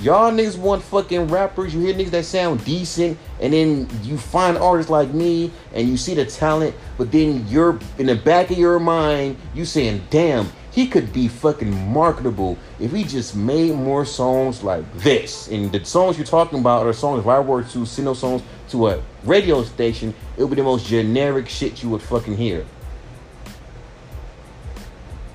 Y'all 0.00 0.32
niggas 0.32 0.56
want 0.56 0.82
fucking 0.82 1.28
rappers. 1.28 1.74
You 1.74 1.80
hear 1.80 1.92
niggas 1.92 2.10
that 2.12 2.24
sound 2.24 2.64
decent, 2.64 3.18
and 3.38 3.52
then 3.52 3.86
you 4.02 4.16
find 4.16 4.56
artists 4.56 4.90
like 4.90 5.12
me, 5.12 5.50
and 5.74 5.86
you 5.86 5.98
see 5.98 6.14
the 6.14 6.24
talent, 6.24 6.74
but 6.96 7.12
then 7.12 7.46
you're 7.48 7.78
in 7.98 8.06
the 8.06 8.14
back 8.14 8.50
of 8.50 8.56
your 8.56 8.78
mind, 8.78 9.36
you 9.54 9.66
saying, 9.66 10.00
"Damn, 10.08 10.50
he 10.70 10.86
could 10.86 11.12
be 11.12 11.28
fucking 11.28 11.92
marketable 11.92 12.56
if 12.78 12.92
he 12.92 13.04
just 13.04 13.36
made 13.36 13.74
more 13.74 14.06
songs 14.06 14.62
like 14.62 14.84
this." 15.00 15.48
And 15.48 15.70
the 15.70 15.84
songs 15.84 16.16
you're 16.16 16.26
talking 16.26 16.60
about 16.60 16.86
are 16.86 16.94
songs. 16.94 17.20
If 17.20 17.26
I 17.26 17.40
were 17.40 17.62
to 17.62 17.84
send 17.84 18.06
those 18.06 18.20
songs 18.20 18.40
to 18.70 18.88
a 18.88 19.02
radio 19.24 19.62
station, 19.64 20.14
it 20.38 20.40
would 20.42 20.50
be 20.50 20.56
the 20.56 20.62
most 20.62 20.86
generic 20.86 21.46
shit 21.46 21.82
you 21.82 21.90
would 21.90 22.00
fucking 22.00 22.38
hear. 22.38 22.64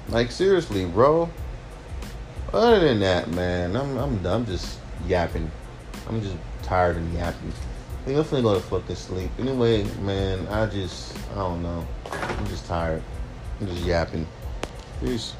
Like 0.10 0.32
seriously, 0.32 0.86
bro. 0.86 1.30
Other 2.56 2.80
than 2.80 3.02
that, 3.02 3.30
man, 3.32 3.76
I'm 3.76 3.98
I'm 3.98 4.26
I'm 4.26 4.46
just 4.46 4.80
yapping. 5.08 5.52
I'm 6.08 6.22
just 6.22 6.38
tired 6.64 6.96
of 6.96 7.14
yapping. 7.14 7.52
I 7.52 8.06
think 8.06 8.18
I'm 8.18 8.24
finna 8.24 8.44
go 8.44 8.54
to 8.54 8.62
fucking 8.62 8.96
sleep. 8.96 9.30
Anyway, 9.38 9.84
man, 10.00 10.48
I 10.48 10.66
just 10.68 11.18
I 11.32 11.36
don't 11.36 11.62
know. 11.62 11.86
I'm 12.14 12.48
just 12.48 12.66
tired. 12.66 13.04
I'm 13.60 13.68
just 13.68 13.84
yapping. 13.84 14.26
Peace. 15.02 15.34